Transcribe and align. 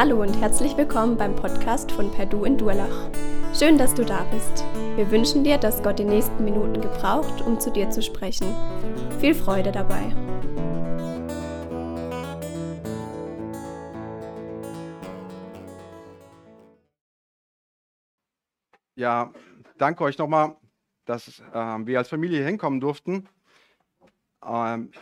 Hallo 0.00 0.22
und 0.22 0.40
herzlich 0.40 0.78
willkommen 0.78 1.18
beim 1.18 1.36
Podcast 1.36 1.92
von 1.92 2.10
Perdu 2.10 2.46
in 2.46 2.56
Durlach. 2.56 3.10
Schön, 3.52 3.76
dass 3.76 3.92
du 3.92 4.02
da 4.02 4.24
bist. 4.32 4.64
Wir 4.96 5.10
wünschen 5.10 5.44
dir, 5.44 5.58
dass 5.58 5.82
Gott 5.82 5.98
die 5.98 6.04
nächsten 6.04 6.42
Minuten 6.42 6.80
gebraucht, 6.80 7.42
um 7.42 7.60
zu 7.60 7.70
dir 7.70 7.90
zu 7.90 8.00
sprechen. 8.00 8.46
Viel 9.20 9.34
Freude 9.34 9.70
dabei. 9.70 10.00
Ja, 18.94 19.34
danke 19.76 20.04
euch 20.04 20.16
nochmal, 20.16 20.56
dass 21.04 21.40
äh, 21.52 21.52
wir 21.52 21.98
als 21.98 22.08
Familie 22.08 22.42
hinkommen 22.42 22.80
durften. 22.80 23.28
Ähm, 24.42 24.92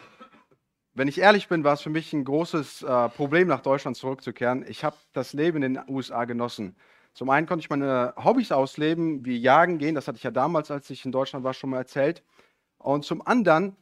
wenn 0.98 1.08
ich 1.08 1.18
ehrlich 1.18 1.48
bin, 1.48 1.62
war 1.62 1.74
es 1.74 1.80
für 1.80 1.90
mich 1.90 2.12
ein 2.12 2.24
großes 2.24 2.82
äh, 2.82 3.08
Problem, 3.10 3.46
nach 3.46 3.60
Deutschland 3.60 3.96
zurückzukehren. 3.96 4.64
Ich 4.68 4.82
habe 4.82 4.96
das 5.12 5.32
Leben 5.32 5.62
in 5.62 5.74
den 5.74 5.84
USA 5.88 6.24
genossen. 6.24 6.76
Zum 7.14 7.30
einen 7.30 7.46
konnte 7.46 7.60
ich 7.60 7.70
meine 7.70 8.14
Hobbys 8.16 8.50
ausleben, 8.50 9.24
wie 9.24 9.38
Jagen 9.38 9.78
gehen. 9.78 9.94
Das 9.94 10.08
hatte 10.08 10.16
ich 10.16 10.24
ja 10.24 10.32
damals, 10.32 10.70
als 10.70 10.90
ich 10.90 11.04
in 11.04 11.12
Deutschland 11.12 11.44
war, 11.44 11.54
schon 11.54 11.70
mal 11.70 11.78
erzählt. 11.78 12.24
Und 12.78 13.04
zum 13.04 13.24
anderen 13.24 13.76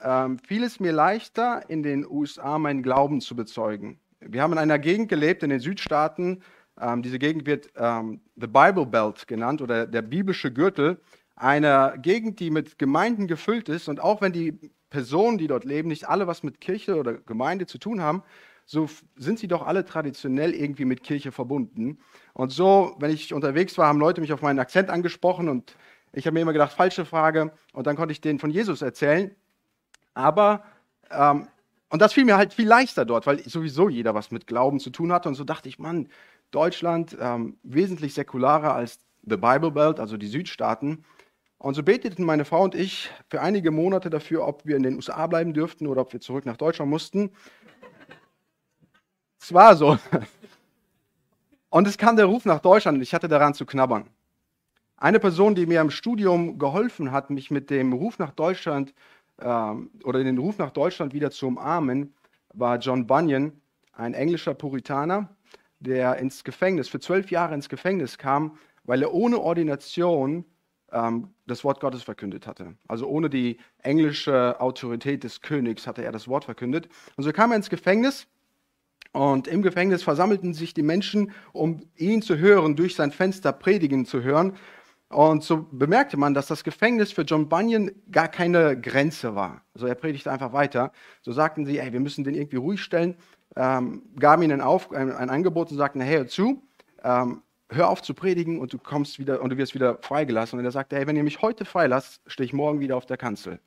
ähm, 0.00 0.38
fiel 0.40 0.64
es 0.64 0.80
mir 0.80 0.92
leichter, 0.92 1.62
in 1.68 1.84
den 1.84 2.04
USA 2.04 2.58
meinen 2.58 2.82
Glauben 2.82 3.20
zu 3.20 3.36
bezeugen. 3.36 4.00
Wir 4.20 4.42
haben 4.42 4.52
in 4.52 4.58
einer 4.58 4.78
Gegend 4.78 5.08
gelebt, 5.08 5.44
in 5.44 5.50
den 5.50 5.60
Südstaaten. 5.60 6.42
Ähm, 6.80 7.02
diese 7.02 7.18
Gegend 7.20 7.46
wird 7.46 7.70
ähm, 7.76 8.20
The 8.34 8.48
Bible 8.48 8.86
Belt 8.86 9.28
genannt 9.28 9.62
oder 9.62 9.86
der 9.86 10.02
biblische 10.02 10.52
Gürtel. 10.52 11.00
Eine 11.36 11.94
Gegend, 12.00 12.40
die 12.40 12.50
mit 12.50 12.78
Gemeinden 12.78 13.26
gefüllt 13.26 13.68
ist. 13.68 13.88
Und 13.88 14.00
auch 14.00 14.20
wenn 14.20 14.32
die 14.32 14.58
Personen, 14.90 15.38
die 15.38 15.46
dort 15.46 15.64
leben, 15.64 15.88
nicht 15.88 16.08
alle 16.08 16.26
was 16.26 16.42
mit 16.42 16.60
Kirche 16.60 16.96
oder 16.96 17.14
Gemeinde 17.14 17.66
zu 17.66 17.78
tun 17.78 18.00
haben, 18.00 18.22
so 18.64 18.88
sind 19.14 19.38
sie 19.38 19.46
doch 19.46 19.64
alle 19.64 19.84
traditionell 19.84 20.52
irgendwie 20.52 20.84
mit 20.84 21.02
Kirche 21.02 21.30
verbunden. 21.30 21.98
Und 22.32 22.50
so, 22.50 22.96
wenn 22.98 23.12
ich 23.12 23.32
unterwegs 23.32 23.78
war, 23.78 23.86
haben 23.86 24.00
Leute 24.00 24.20
mich 24.20 24.32
auf 24.32 24.42
meinen 24.42 24.58
Akzent 24.58 24.90
angesprochen 24.90 25.48
und 25.48 25.76
ich 26.12 26.26
habe 26.26 26.34
mir 26.34 26.40
immer 26.40 26.52
gedacht, 26.52 26.72
falsche 26.72 27.04
Frage. 27.04 27.52
Und 27.72 27.86
dann 27.86 27.94
konnte 27.94 28.12
ich 28.12 28.20
denen 28.20 28.38
von 28.38 28.50
Jesus 28.50 28.82
erzählen. 28.82 29.30
Aber, 30.14 30.64
ähm, 31.10 31.46
und 31.90 32.02
das 32.02 32.14
fiel 32.14 32.24
mir 32.24 32.36
halt 32.38 32.54
viel 32.54 32.66
leichter 32.66 33.04
dort, 33.04 33.26
weil 33.26 33.40
sowieso 33.40 33.88
jeder 33.88 34.14
was 34.14 34.30
mit 34.30 34.46
Glauben 34.46 34.80
zu 34.80 34.90
tun 34.90 35.12
hatte. 35.12 35.28
Und 35.28 35.34
so 35.34 35.44
dachte 35.44 35.68
ich, 35.68 35.78
Mann, 35.78 36.08
Deutschland 36.50 37.16
ähm, 37.20 37.58
wesentlich 37.62 38.14
säkularer 38.14 38.74
als 38.74 38.98
The 39.22 39.36
Bible 39.36 39.72
Belt, 39.72 40.00
also 40.00 40.16
die 40.16 40.26
Südstaaten. 40.26 41.04
Und 41.66 41.74
so 41.74 41.82
beteten 41.82 42.22
meine 42.22 42.44
Frau 42.44 42.62
und 42.62 42.76
ich 42.76 43.10
für 43.28 43.40
einige 43.40 43.72
Monate 43.72 44.08
dafür, 44.08 44.46
ob 44.46 44.64
wir 44.66 44.76
in 44.76 44.84
den 44.84 44.94
USA 44.94 45.26
bleiben 45.26 45.52
dürften 45.52 45.88
oder 45.88 46.02
ob 46.02 46.12
wir 46.12 46.20
zurück 46.20 46.46
nach 46.46 46.56
Deutschland 46.56 46.88
mussten. 46.88 47.32
Es 49.40 49.52
war 49.52 49.74
so. 49.74 49.98
Und 51.68 51.88
es 51.88 51.98
kam 51.98 52.14
der 52.14 52.26
Ruf 52.26 52.44
nach 52.44 52.60
Deutschland 52.60 52.98
und 52.98 53.02
ich 53.02 53.12
hatte 53.12 53.26
daran 53.26 53.52
zu 53.52 53.66
knabbern. 53.66 54.08
Eine 54.96 55.18
Person, 55.18 55.56
die 55.56 55.66
mir 55.66 55.80
im 55.80 55.90
Studium 55.90 56.56
geholfen 56.60 57.10
hat, 57.10 57.30
mich 57.30 57.50
mit 57.50 57.68
dem 57.68 57.92
Ruf 57.94 58.20
nach 58.20 58.30
Deutschland 58.30 58.94
äh, 59.38 59.44
oder 60.04 60.22
den 60.22 60.38
Ruf 60.38 60.58
nach 60.58 60.70
Deutschland 60.70 61.14
wieder 61.14 61.32
zu 61.32 61.48
umarmen, 61.48 62.14
war 62.54 62.78
John 62.78 63.08
Bunyan, 63.08 63.60
ein 63.90 64.14
englischer 64.14 64.54
Puritaner, 64.54 65.34
der 65.80 66.18
ins 66.18 66.44
Gefängnis, 66.44 66.88
für 66.88 67.00
zwölf 67.00 67.32
Jahre 67.32 67.56
ins 67.56 67.68
Gefängnis 67.68 68.18
kam, 68.18 68.56
weil 68.84 69.02
er 69.02 69.12
ohne 69.12 69.40
Ordination 69.40 70.44
ähm, 70.92 71.32
das 71.46 71.64
Wort 71.64 71.80
Gottes 71.80 72.02
verkündet 72.02 72.46
hatte. 72.46 72.74
Also 72.88 73.06
ohne 73.06 73.30
die 73.30 73.58
englische 73.82 74.60
Autorität 74.60 75.24
des 75.24 75.40
Königs 75.40 75.86
hatte 75.86 76.04
er 76.04 76.12
das 76.12 76.28
Wort 76.28 76.44
verkündet. 76.44 76.88
Und 77.16 77.24
so 77.24 77.32
kam 77.32 77.52
er 77.52 77.56
ins 77.56 77.70
Gefängnis 77.70 78.26
und 79.12 79.48
im 79.48 79.62
Gefängnis 79.62 80.02
versammelten 80.02 80.54
sich 80.54 80.74
die 80.74 80.82
Menschen, 80.82 81.32
um 81.52 81.82
ihn 81.96 82.20
zu 82.20 82.36
hören, 82.36 82.76
durch 82.76 82.94
sein 82.94 83.12
Fenster 83.12 83.52
predigen 83.52 84.04
zu 84.04 84.22
hören. 84.22 84.54
Und 85.08 85.44
so 85.44 85.68
bemerkte 85.70 86.16
man, 86.16 86.34
dass 86.34 86.48
das 86.48 86.64
Gefängnis 86.64 87.12
für 87.12 87.22
John 87.22 87.48
Bunyan 87.48 87.92
gar 88.10 88.28
keine 88.28 88.78
Grenze 88.78 89.36
war. 89.36 89.62
Also 89.72 89.86
er 89.86 89.94
predigte 89.94 90.32
einfach 90.32 90.52
weiter. 90.52 90.92
So 91.22 91.32
sagten 91.32 91.64
sie, 91.64 91.78
ey, 91.78 91.92
wir 91.92 92.00
müssen 92.00 92.24
den 92.24 92.34
irgendwie 92.34 92.56
ruhig 92.56 92.82
stellen, 92.82 93.16
ähm, 93.54 94.02
gaben 94.18 94.42
ihnen 94.42 94.60
ein, 94.60 94.80
ein, 94.90 95.12
ein 95.12 95.30
Angebot 95.30 95.70
und 95.70 95.76
sagten, 95.76 96.00
hey, 96.00 96.16
hör 96.16 96.26
zu, 96.26 96.62
ähm, 97.04 97.42
hör 97.70 97.88
auf 97.88 98.02
zu 98.02 98.14
predigen 98.14 98.60
und 98.60 98.72
du 98.72 98.78
kommst 98.78 99.18
wieder 99.18 99.42
und 99.42 99.50
du 99.50 99.56
wirst 99.56 99.74
wieder 99.74 99.98
freigelassen. 100.00 100.58
Und 100.58 100.64
er 100.64 100.70
sagte, 100.70 100.96
hey, 100.96 101.06
wenn 101.06 101.16
ihr 101.16 101.24
mich 101.24 101.42
heute 101.42 101.64
freilasst, 101.64 102.20
stehe 102.26 102.44
ich 102.44 102.52
morgen 102.52 102.80
wieder 102.80 102.96
auf 102.96 103.06
der 103.06 103.16
Kanzel. 103.16 103.58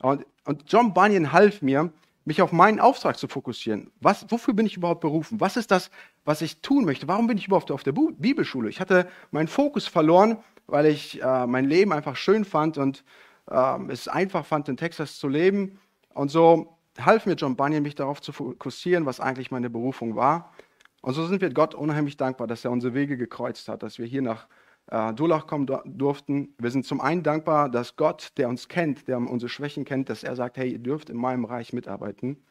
Und, 0.00 0.26
und 0.44 0.64
John 0.66 0.92
Bunyan 0.92 1.32
half 1.32 1.62
mir, 1.62 1.92
mich 2.24 2.42
auf 2.42 2.52
meinen 2.52 2.78
Auftrag 2.78 3.16
zu 3.18 3.26
fokussieren. 3.26 3.90
Was, 4.00 4.26
wofür 4.30 4.54
bin 4.54 4.66
ich 4.66 4.76
überhaupt 4.76 5.00
berufen? 5.00 5.40
Was 5.40 5.56
ist 5.56 5.70
das, 5.70 5.90
was 6.24 6.40
ich 6.40 6.60
tun 6.60 6.84
möchte? 6.84 7.08
Warum 7.08 7.26
bin 7.26 7.38
ich 7.38 7.46
überhaupt 7.46 7.70
auf 7.70 7.82
der 7.82 7.92
Bibelschule? 7.92 8.68
Ich 8.68 8.80
hatte 8.80 9.08
meinen 9.30 9.48
Fokus 9.48 9.88
verloren, 9.88 10.38
weil 10.66 10.86
ich 10.86 11.20
äh, 11.20 11.46
mein 11.46 11.64
Leben 11.64 11.92
einfach 11.92 12.16
schön 12.16 12.44
fand 12.44 12.78
und 12.78 13.04
äh, 13.50 13.78
es 13.88 14.06
einfach 14.08 14.46
fand, 14.46 14.68
in 14.68 14.76
Texas 14.76 15.18
zu 15.18 15.28
leben. 15.28 15.80
Und 16.14 16.30
so 16.30 16.78
half 17.00 17.26
mir 17.26 17.34
John 17.34 17.56
Bunyan, 17.56 17.82
mich 17.82 17.94
darauf 17.94 18.20
zu 18.20 18.32
fokussieren, 18.32 19.06
was 19.06 19.18
eigentlich 19.18 19.50
meine 19.50 19.70
Berufung 19.70 20.14
war. 20.14 20.52
Und 21.02 21.14
so 21.14 21.26
sind 21.26 21.40
wir 21.40 21.52
Gott 21.52 21.74
unheimlich 21.74 22.16
dankbar, 22.16 22.46
dass 22.46 22.64
er 22.64 22.70
unsere 22.70 22.94
Wege 22.94 23.16
gekreuzt 23.16 23.68
hat, 23.68 23.82
dass 23.82 23.98
wir 23.98 24.06
hier 24.06 24.22
nach 24.22 24.46
äh, 24.86 25.12
Durlach 25.12 25.46
kommen 25.46 25.66
durften. 25.84 26.54
Wir 26.58 26.70
sind 26.70 26.86
zum 26.86 27.00
einen 27.00 27.24
dankbar, 27.24 27.68
dass 27.68 27.96
Gott, 27.96 28.32
der 28.36 28.48
uns 28.48 28.68
kennt, 28.68 29.08
der 29.08 29.18
unsere 29.18 29.48
Schwächen 29.48 29.84
kennt, 29.84 30.08
dass 30.08 30.22
er 30.22 30.36
sagt, 30.36 30.56
hey, 30.56 30.70
ihr 30.70 30.78
dürft 30.78 31.10
in 31.10 31.16
meinem 31.16 31.44
Reich 31.44 31.72
mitarbeiten. 31.72 32.44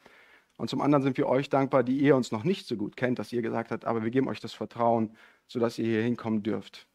Und 0.57 0.69
zum 0.69 0.81
anderen 0.81 1.01
sind 1.01 1.17
wir 1.17 1.27
euch 1.27 1.49
dankbar, 1.49 1.83
die 1.83 1.97
ihr 1.97 2.15
uns 2.15 2.31
noch 2.31 2.43
nicht 2.43 2.67
so 2.67 2.75
gut 2.75 2.97
kennt, 2.97 3.19
dass 3.19 3.31
ihr 3.31 3.41
gesagt 3.41 3.71
habt, 3.71 3.85
aber 3.85 4.03
wir 4.03 4.11
geben 4.11 4.27
euch 4.27 4.41
das 4.41 4.53
Vertrauen, 4.53 5.15
sodass 5.47 5.79
ihr 5.79 5.85
hier 5.85 6.03
hinkommen 6.03 6.43
dürft. 6.43 6.87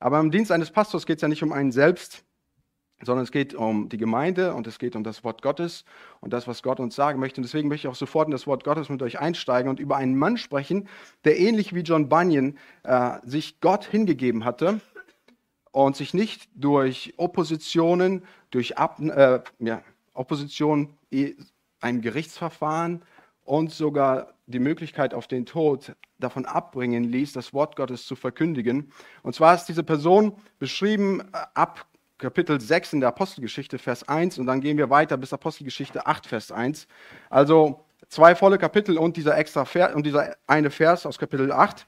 Aber 0.00 0.18
im 0.18 0.30
Dienst 0.30 0.50
eines 0.50 0.70
Pastors 0.70 1.06
geht 1.06 1.16
es 1.18 1.22
ja 1.22 1.28
nicht 1.28 1.42
um 1.42 1.52
einen 1.52 1.72
selbst, 1.72 2.24
sondern 3.02 3.24
es 3.24 3.32
geht 3.32 3.54
um 3.54 3.88
die 3.88 3.96
Gemeinde 3.96 4.54
und 4.54 4.66
es 4.66 4.78
geht 4.78 4.96
um 4.96 5.04
das 5.04 5.24
Wort 5.24 5.42
Gottes 5.42 5.84
und 6.20 6.32
das, 6.32 6.46
was 6.46 6.62
Gott 6.62 6.80
uns 6.80 6.94
sagen 6.94 7.18
möchte. 7.20 7.40
Und 7.40 7.44
deswegen 7.44 7.68
möchte 7.68 7.86
ich 7.86 7.90
auch 7.90 7.96
sofort 7.96 8.28
in 8.28 8.32
das 8.32 8.46
Wort 8.46 8.64
Gottes 8.64 8.88
mit 8.88 9.02
euch 9.02 9.18
einsteigen 9.18 9.70
und 9.70 9.80
über 9.80 9.96
einen 9.96 10.16
Mann 10.16 10.36
sprechen, 10.36 10.88
der 11.24 11.38
ähnlich 11.38 11.74
wie 11.74 11.80
John 11.80 12.08
Bunyan 12.08 12.58
äh, 12.82 13.18
sich 13.24 13.60
Gott 13.60 13.84
hingegeben 13.84 14.44
hatte 14.44 14.80
und 15.72 15.96
sich 15.96 16.14
nicht 16.14 16.48
durch 16.54 17.14
Oppositionen, 17.16 18.24
durch 18.50 18.76
Ab 18.76 19.00
äh, 19.00 19.40
ja, 19.58 19.82
Opposition, 20.14 20.94
einem 21.80 22.02
Gerichtsverfahren 22.02 23.02
und 23.44 23.70
sogar 23.70 24.34
die 24.46 24.58
Möglichkeit 24.58 25.14
auf 25.14 25.26
den 25.26 25.46
Tod 25.46 25.94
davon 26.18 26.44
abbringen 26.44 27.04
ließ, 27.04 27.32
das 27.32 27.54
Wort 27.54 27.76
Gottes 27.76 28.04
zu 28.04 28.16
verkündigen. 28.16 28.92
Und 29.22 29.34
zwar 29.34 29.54
ist 29.54 29.66
diese 29.66 29.82
Person 29.82 30.34
beschrieben 30.58 31.20
äh, 31.20 31.38
ab 31.54 31.86
Kapitel 32.20 32.60
6 32.60 32.92
in 32.92 33.00
der 33.00 33.08
Apostelgeschichte, 33.08 33.78
Vers 33.78 34.08
1, 34.08 34.38
und 34.38 34.46
dann 34.46 34.60
gehen 34.60 34.76
wir 34.76 34.90
weiter 34.90 35.16
bis 35.16 35.32
Apostelgeschichte 35.32 36.06
8, 36.06 36.26
Vers 36.26 36.52
1. 36.52 36.86
Also 37.30 37.84
zwei 38.08 38.34
volle 38.34 38.58
Kapitel 38.58 38.98
und 38.98 39.16
dieser 39.16 39.36
extra 39.36 39.64
Vers, 39.64 39.94
und 39.94 40.04
dieser 40.04 40.36
eine 40.46 40.70
Vers 40.70 41.06
aus 41.06 41.18
Kapitel 41.18 41.50
8. 41.50 41.86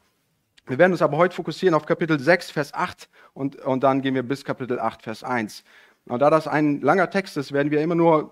Wir 0.67 0.79
werden 0.79 0.93
uns 0.93 1.03
aber 1.03 1.17
heute 1.19 1.35
fokussieren 1.35 1.75
auf 1.75 1.87
Kapitel 1.87 2.19
6, 2.19 2.51
Vers 2.51 2.73
8 2.73 3.09
und, 3.35 3.57
und 3.57 3.83
dann 3.83 4.01
gehen 4.01 4.15
wir 4.15 4.23
bis 4.23 4.45
Kapitel 4.45 4.81
8, 4.81 5.03
Vers 5.03 5.23
1. 5.23 5.65
Und 6.07 6.21
da 6.21 6.31
das 6.31 6.49
ein 6.49 6.81
langer 6.81 7.11
Text 7.11 7.37
ist, 7.37 7.53
werden 7.53 7.71
wir 7.71 7.83
immer 7.83 7.95
nur 7.95 8.31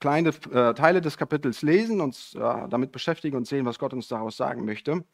kleine 0.00 0.30
äh, 0.52 0.74
Teile 0.74 1.00
des 1.00 1.16
Kapitels 1.16 1.62
lesen, 1.62 2.00
uns 2.00 2.34
äh, 2.34 2.38
damit 2.68 2.92
beschäftigen 2.92 3.36
und 3.36 3.46
sehen, 3.46 3.66
was 3.66 3.78
Gott 3.78 3.92
uns 3.92 4.08
daraus 4.08 4.36
sagen 4.36 4.64
möchte. 4.64 5.04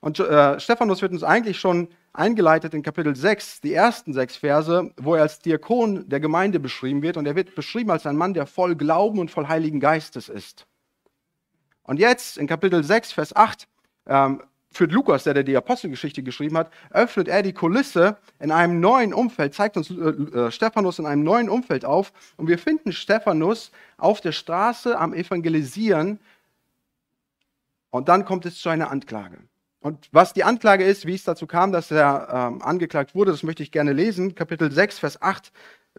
Und 0.00 0.18
äh, 0.18 0.58
Stephanus 0.58 1.02
wird 1.02 1.12
uns 1.12 1.22
eigentlich 1.22 1.60
schon 1.60 1.88
eingeleitet 2.12 2.74
in 2.74 2.82
Kapitel 2.82 3.16
6, 3.16 3.60
die 3.60 3.72
ersten 3.72 4.12
sechs 4.12 4.36
Verse, 4.36 4.92
wo 4.96 5.14
er 5.14 5.22
als 5.22 5.38
Diakon 5.38 6.08
der 6.08 6.20
Gemeinde 6.20 6.60
beschrieben 6.60 7.02
wird. 7.02 7.16
Und 7.16 7.26
er 7.26 7.36
wird 7.36 7.54
beschrieben 7.54 7.90
als 7.90 8.06
ein 8.06 8.16
Mann, 8.16 8.34
der 8.34 8.46
voll 8.46 8.76
Glauben 8.76 9.18
und 9.18 9.30
voll 9.30 9.48
Heiligen 9.48 9.80
Geistes 9.80 10.28
ist. 10.28 10.66
Und 11.84 11.98
jetzt 11.98 12.38
in 12.38 12.46
Kapitel 12.46 12.84
6, 12.84 13.12
Vers 13.12 13.34
8, 13.34 13.66
ähm, 14.06 14.42
führt 14.70 14.92
Lukas, 14.92 15.24
der, 15.24 15.34
der 15.34 15.42
die 15.42 15.56
Apostelgeschichte 15.56 16.22
geschrieben 16.22 16.56
hat, 16.56 16.72
öffnet 16.90 17.28
er 17.28 17.42
die 17.42 17.52
Kulisse 17.52 18.16
in 18.38 18.50
einem 18.50 18.80
neuen 18.80 19.12
Umfeld, 19.12 19.54
zeigt 19.54 19.76
uns 19.76 19.90
äh, 19.90 19.94
äh, 19.94 20.50
Stephanus 20.50 20.98
in 20.98 21.06
einem 21.06 21.22
neuen 21.22 21.48
Umfeld 21.48 21.84
auf. 21.84 22.12
Und 22.36 22.48
wir 22.48 22.58
finden 22.58 22.92
Stephanus 22.92 23.70
auf 23.98 24.20
der 24.20 24.32
Straße 24.32 24.98
am 24.98 25.12
Evangelisieren. 25.12 26.20
Und 27.90 28.08
dann 28.08 28.24
kommt 28.24 28.46
es 28.46 28.58
zu 28.58 28.68
einer 28.68 28.90
Anklage. 28.90 29.38
Und 29.82 30.08
was 30.12 30.32
die 30.32 30.44
Anklage 30.44 30.84
ist, 30.84 31.06
wie 31.06 31.14
es 31.14 31.24
dazu 31.24 31.48
kam, 31.48 31.72
dass 31.72 31.90
er 31.90 32.28
ähm, 32.32 32.62
angeklagt 32.62 33.16
wurde, 33.16 33.32
das 33.32 33.42
möchte 33.42 33.64
ich 33.64 33.72
gerne 33.72 33.92
lesen. 33.92 34.36
Kapitel 34.36 34.70
6, 34.70 35.00
Vers 35.00 35.20
8 35.20 35.52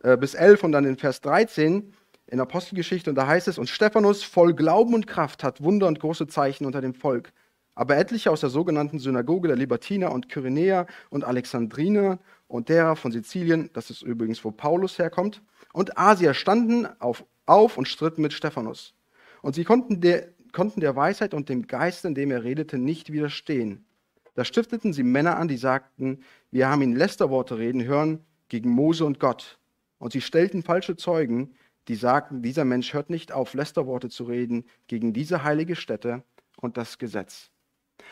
äh, 0.04 0.16
bis 0.16 0.36
11 0.36 0.64
und 0.64 0.72
dann 0.72 0.86
in 0.86 0.98
Vers 0.98 1.20
13 1.20 1.94
in 2.28 2.40
Apostelgeschichte. 2.40 3.10
Und 3.10 3.18
da 3.18 3.28
heißt 3.28 3.50
es, 3.50 3.58
und 3.58 3.70
Stephanus 3.70 4.24
voll 4.24 4.54
Glauben 4.54 4.94
und 4.94 5.06
Kraft 5.06 5.44
hat 5.44 5.62
Wunder 5.62 5.88
und 5.88 6.00
große 6.00 6.28
Zeichen 6.28 6.66
unter 6.66 6.80
dem 6.80 6.94
Volk. 6.94 7.34
Aber 7.76 7.98
etliche 7.98 8.32
aus 8.32 8.40
der 8.40 8.50
sogenannten 8.50 9.00
Synagoge 9.00 9.50
der 9.50 9.58
Libertiner 9.58 10.14
und 10.14 10.30
Kyrenäer 10.30 10.88
und 11.10 11.26
Alexandriner 11.26 12.20
und 12.48 12.70
derer 12.70 12.96
von 12.96 13.12
Sizilien, 13.12 13.70
das 13.74 13.90
ist 13.90 14.02
übrigens, 14.02 14.46
wo 14.46 14.52
Paulus 14.52 14.98
herkommt, 14.98 15.42
und 15.74 15.98
Asia 15.98 16.34
standen 16.34 16.88
auf, 17.00 17.26
auf 17.48 17.78
und 17.78 17.90
stritten 17.90 18.22
mit 18.22 18.32
Stephanus. 18.32 18.94
Und 19.42 19.56
sie 19.56 19.66
konnten 19.66 20.00
der, 20.00 20.30
konnten 20.54 20.80
der 20.80 20.96
Weisheit 20.96 21.34
und 21.34 21.50
dem 21.50 21.68
Geist, 21.68 22.06
in 22.06 22.16
dem 22.16 22.32
er 22.32 22.44
redete, 22.44 22.78
nicht 22.78 23.12
widerstehen. 23.12 23.86
Da 24.36 24.46
stifteten 24.46 24.94
sie 24.94 25.04
Männer 25.04 25.38
an, 25.38 25.48
die 25.48 25.58
sagten, 25.58 26.24
wir 26.50 26.70
haben 26.70 26.82
ihn 26.82 26.96
Lästerworte 26.96 27.58
reden 27.58 27.84
hören 27.84 28.26
gegen 28.48 28.70
Mose 28.70 29.06
und 29.06 29.20
Gott. 29.20 29.60
Und 30.00 30.14
sie 30.14 30.22
stellten 30.22 30.64
falsche 30.64 30.96
Zeugen, 30.96 31.56
die 31.88 31.96
sagten, 31.96 32.42
dieser 32.42 32.66
Mensch 32.66 32.94
hört 32.94 33.10
nicht 33.10 33.32
auf, 33.32 33.54
Lästerworte 33.54 34.10
zu 34.10 34.24
reden 34.24 34.66
gegen 34.88 35.14
diese 35.14 35.44
heilige 35.44 35.76
Stätte 35.76 36.24
und 36.58 36.78
das 36.78 36.98
Gesetz. 36.98 37.50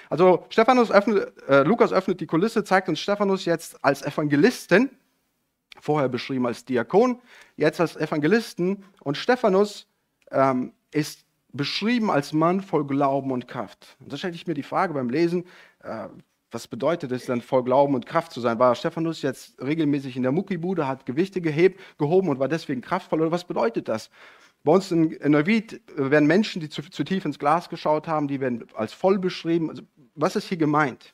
Also 0.09 0.45
Stephanus 0.49 0.91
öffnet, 0.91 1.33
äh, 1.47 1.63
Lukas 1.63 1.93
öffnet 1.93 2.19
die 2.19 2.27
Kulisse, 2.27 2.63
zeigt 2.63 2.89
uns 2.89 2.99
Stephanus 2.99 3.45
jetzt 3.45 3.83
als 3.83 4.01
Evangelisten, 4.01 4.89
vorher 5.79 6.09
beschrieben 6.09 6.45
als 6.45 6.65
Diakon, 6.65 7.19
jetzt 7.55 7.79
als 7.79 7.95
Evangelisten. 7.95 8.83
Und 9.01 9.17
Stephanus 9.17 9.87
ähm, 10.31 10.73
ist 10.91 11.25
beschrieben 11.53 12.09
als 12.09 12.33
Mann 12.33 12.61
voll 12.61 12.85
Glauben 12.85 13.31
und 13.31 13.47
Kraft. 13.47 13.97
Und 13.99 14.11
da 14.11 14.17
stelle 14.17 14.35
ich 14.35 14.47
mir 14.47 14.53
die 14.53 14.63
Frage 14.63 14.93
beim 14.93 15.09
Lesen, 15.09 15.45
äh, 15.83 16.07
was 16.51 16.67
bedeutet 16.67 17.11
es 17.11 17.25
denn, 17.25 17.41
voll 17.41 17.63
Glauben 17.63 17.95
und 17.95 18.05
Kraft 18.05 18.33
zu 18.33 18.41
sein? 18.41 18.59
War 18.59 18.75
Stephanus 18.75 19.21
jetzt 19.21 19.61
regelmäßig 19.61 20.17
in 20.17 20.23
der 20.23 20.33
Muckibude, 20.33 20.85
hat 20.85 21.05
Gewichte 21.05 21.39
gehebt, 21.39 21.79
gehoben 21.97 22.27
und 22.27 22.39
war 22.39 22.49
deswegen 22.49 22.81
kraftvoll? 22.81 23.21
Oder 23.21 23.31
was 23.31 23.45
bedeutet 23.45 23.87
das? 23.87 24.09
Bei 24.63 24.73
uns 24.73 24.91
in, 24.91 25.11
in 25.11 25.31
Neuwied 25.31 25.81
werden 25.95 26.27
Menschen, 26.27 26.59
die 26.59 26.69
zu, 26.69 26.81
zu, 26.83 27.03
tief 27.03 27.25
ins 27.25 27.39
Glas 27.39 27.69
geschaut 27.69 28.07
haben, 28.07 28.27
die 28.27 28.39
werden 28.39 28.65
als 28.75 28.93
voll 28.93 29.17
beschrieben. 29.17 29.69
Also, 29.69 29.83
was 30.13 30.35
ist 30.35 30.49
hier 30.49 30.57
gemeint? 30.57 31.13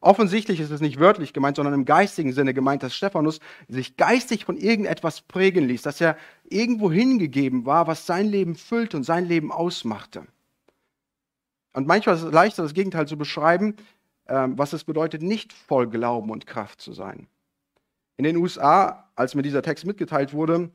Offensichtlich 0.00 0.60
ist 0.60 0.70
es 0.70 0.80
nicht 0.80 0.98
wörtlich 0.98 1.34
gemeint, 1.34 1.56
sondern 1.56 1.74
im 1.74 1.84
geistigen 1.84 2.32
Sinne 2.32 2.54
gemeint, 2.54 2.82
dass 2.82 2.94
Stephanus 2.94 3.38
sich 3.68 3.98
geistig 3.98 4.46
von 4.46 4.56
irgendetwas 4.56 5.20
prägen 5.20 5.68
ließ, 5.68 5.82
dass 5.82 6.00
er 6.00 6.16
irgendwo 6.44 6.90
hingegeben 6.90 7.66
war, 7.66 7.86
was 7.86 8.06
sein 8.06 8.26
Leben 8.26 8.56
füllt 8.56 8.94
und 8.94 9.04
sein 9.04 9.26
Leben 9.26 9.52
ausmachte. 9.52 10.26
Und 11.74 11.86
manchmal 11.86 12.14
ist 12.16 12.22
es 12.22 12.32
leichter, 12.32 12.62
das 12.62 12.72
Gegenteil 12.72 13.06
zu 13.06 13.18
beschreiben, 13.18 13.76
ähm, 14.26 14.58
was 14.58 14.72
es 14.72 14.84
bedeutet, 14.84 15.22
nicht 15.22 15.52
voll 15.52 15.86
Glauben 15.88 16.30
und 16.30 16.46
Kraft 16.46 16.80
zu 16.80 16.92
sein. 16.94 17.28
In 18.16 18.24
den 18.24 18.36
USA, 18.36 19.10
als 19.16 19.34
mir 19.34 19.42
dieser 19.42 19.62
Text 19.62 19.84
mitgeteilt 19.84 20.32
wurde, 20.32 20.70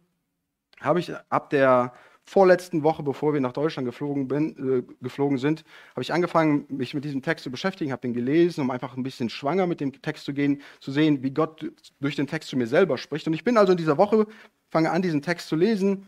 habe 0.79 0.99
ich 0.99 1.11
ab 1.29 1.49
der 1.49 1.93
vorletzten 2.25 2.83
Woche, 2.83 3.03
bevor 3.03 3.33
wir 3.33 3.39
nach 3.39 3.53
Deutschland 3.53 3.85
geflogen, 3.85 4.27
bin, 4.27 4.79
äh, 4.79 4.93
geflogen 5.01 5.37
sind, 5.37 5.63
habe 5.91 6.01
ich 6.01 6.11
angefangen, 6.11 6.65
mich 6.69 6.93
mit 6.93 7.05
diesem 7.05 7.21
Text 7.21 7.43
zu 7.43 7.51
beschäftigen, 7.51 7.91
habe 7.91 8.01
den 8.01 8.13
gelesen, 8.13 8.61
um 8.61 8.71
einfach 8.71 8.97
ein 8.97 9.03
bisschen 9.03 9.29
schwanger 9.29 9.67
mit 9.67 9.79
dem 9.79 10.01
Text 10.01 10.25
zu 10.25 10.33
gehen, 10.33 10.61
zu 10.79 10.91
sehen, 10.91 11.21
wie 11.21 11.31
Gott 11.31 11.71
durch 11.99 12.15
den 12.15 12.27
Text 12.27 12.49
zu 12.49 12.57
mir 12.57 12.67
selber 12.67 12.97
spricht. 12.97 13.27
Und 13.27 13.33
ich 13.33 13.43
bin 13.43 13.57
also 13.57 13.71
in 13.71 13.77
dieser 13.77 13.97
Woche, 13.97 14.25
fange 14.69 14.91
an, 14.91 15.01
diesen 15.01 15.21
Text 15.21 15.47
zu 15.47 15.55
lesen. 15.55 16.07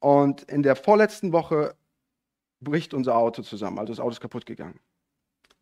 Und 0.00 0.42
in 0.44 0.62
der 0.62 0.76
vorletzten 0.76 1.32
Woche 1.32 1.74
bricht 2.60 2.94
unser 2.94 3.16
Auto 3.16 3.42
zusammen, 3.42 3.78
also 3.78 3.92
das 3.92 4.00
Auto 4.00 4.10
ist 4.10 4.20
kaputt 4.20 4.46
gegangen. 4.46 4.80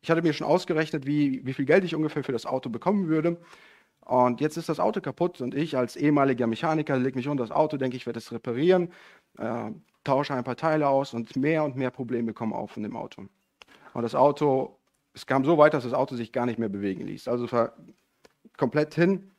Ich 0.01 0.11
hatte 0.11 0.23
mir 0.23 0.33
schon 0.33 0.47
ausgerechnet, 0.47 1.07
wie, 1.07 1.45
wie 1.45 1.53
viel 1.53 1.65
Geld 1.65 1.85
ich 1.85 1.95
ungefähr 1.95 2.23
für 2.23 2.33
das 2.33 2.47
Auto 2.47 2.71
bekommen 2.71 3.09
würde. 3.09 3.39
Und 4.07 4.41
jetzt 4.41 4.57
ist 4.57 4.69
das 4.69 4.79
Auto 4.79 5.01
kaputt 5.01 5.41
und 5.41 5.53
ich 5.53 5.77
als 5.77 5.97
ehemaliger 5.97 6.47
Mechaniker 6.47 6.97
lege 6.97 7.17
mich 7.17 7.27
unter 7.27 7.43
das 7.43 7.51
Auto, 7.51 7.77
denke 7.77 7.97
ich, 7.97 8.07
werde 8.07 8.21
es 8.21 8.31
reparieren, 8.31 8.93
äh, 9.39 9.71
tausche 10.05 10.35
ein 10.35 10.45
paar 10.45 10.57
Teile 10.57 10.89
aus 10.89 11.15
und 11.15 11.37
mehr 11.37 11.65
und 11.65 11.77
mehr 11.77 11.91
Probleme 11.91 12.33
kommen 12.33 12.53
auf 12.53 12.73
von 12.73 12.83
dem 12.83 12.97
Auto. 12.97 13.27
Und 13.93 14.03
das 14.03 14.15
Auto, 14.15 14.79
es 15.15 15.27
kam 15.27 15.45
so 15.45 15.59
weit, 15.59 15.75
dass 15.75 15.85
das 15.85 15.95
Auto 15.95 16.15
sich 16.15 16.33
gar 16.33 16.47
nicht 16.47 16.59
mehr 16.59 16.69
bewegen 16.69 17.07
ließ. 17.07 17.29
Also 17.29 17.51
war 17.51 17.73
komplett 18.57 18.95
hin. 18.95 19.31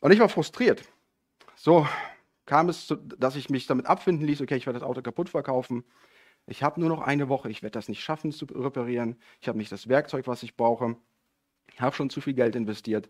Und 0.00 0.12
ich 0.12 0.20
war 0.20 0.28
frustriert. 0.28 0.82
So 1.56 1.86
kam 2.46 2.68
es, 2.68 2.94
dass 3.18 3.36
ich 3.36 3.50
mich 3.50 3.66
damit 3.66 3.86
abfinden 3.86 4.26
ließ, 4.26 4.40
okay, 4.40 4.56
ich 4.56 4.66
werde 4.66 4.78
das 4.78 4.88
Auto 4.88 5.02
kaputt 5.02 5.28
verkaufen. 5.28 5.84
Ich 6.46 6.62
habe 6.62 6.80
nur 6.80 6.88
noch 6.88 7.02
eine 7.02 7.28
Woche, 7.28 7.50
ich 7.50 7.62
werde 7.62 7.72
das 7.72 7.88
nicht 7.88 8.02
schaffen 8.02 8.32
zu 8.32 8.46
reparieren. 8.46 9.16
Ich 9.40 9.48
habe 9.48 9.58
nicht 9.58 9.70
das 9.70 9.88
Werkzeug, 9.88 10.26
was 10.26 10.42
ich 10.42 10.56
brauche. 10.56 10.96
Ich 11.72 11.80
habe 11.80 11.94
schon 11.94 12.10
zu 12.10 12.20
viel 12.20 12.34
Geld 12.34 12.56
investiert. 12.56 13.08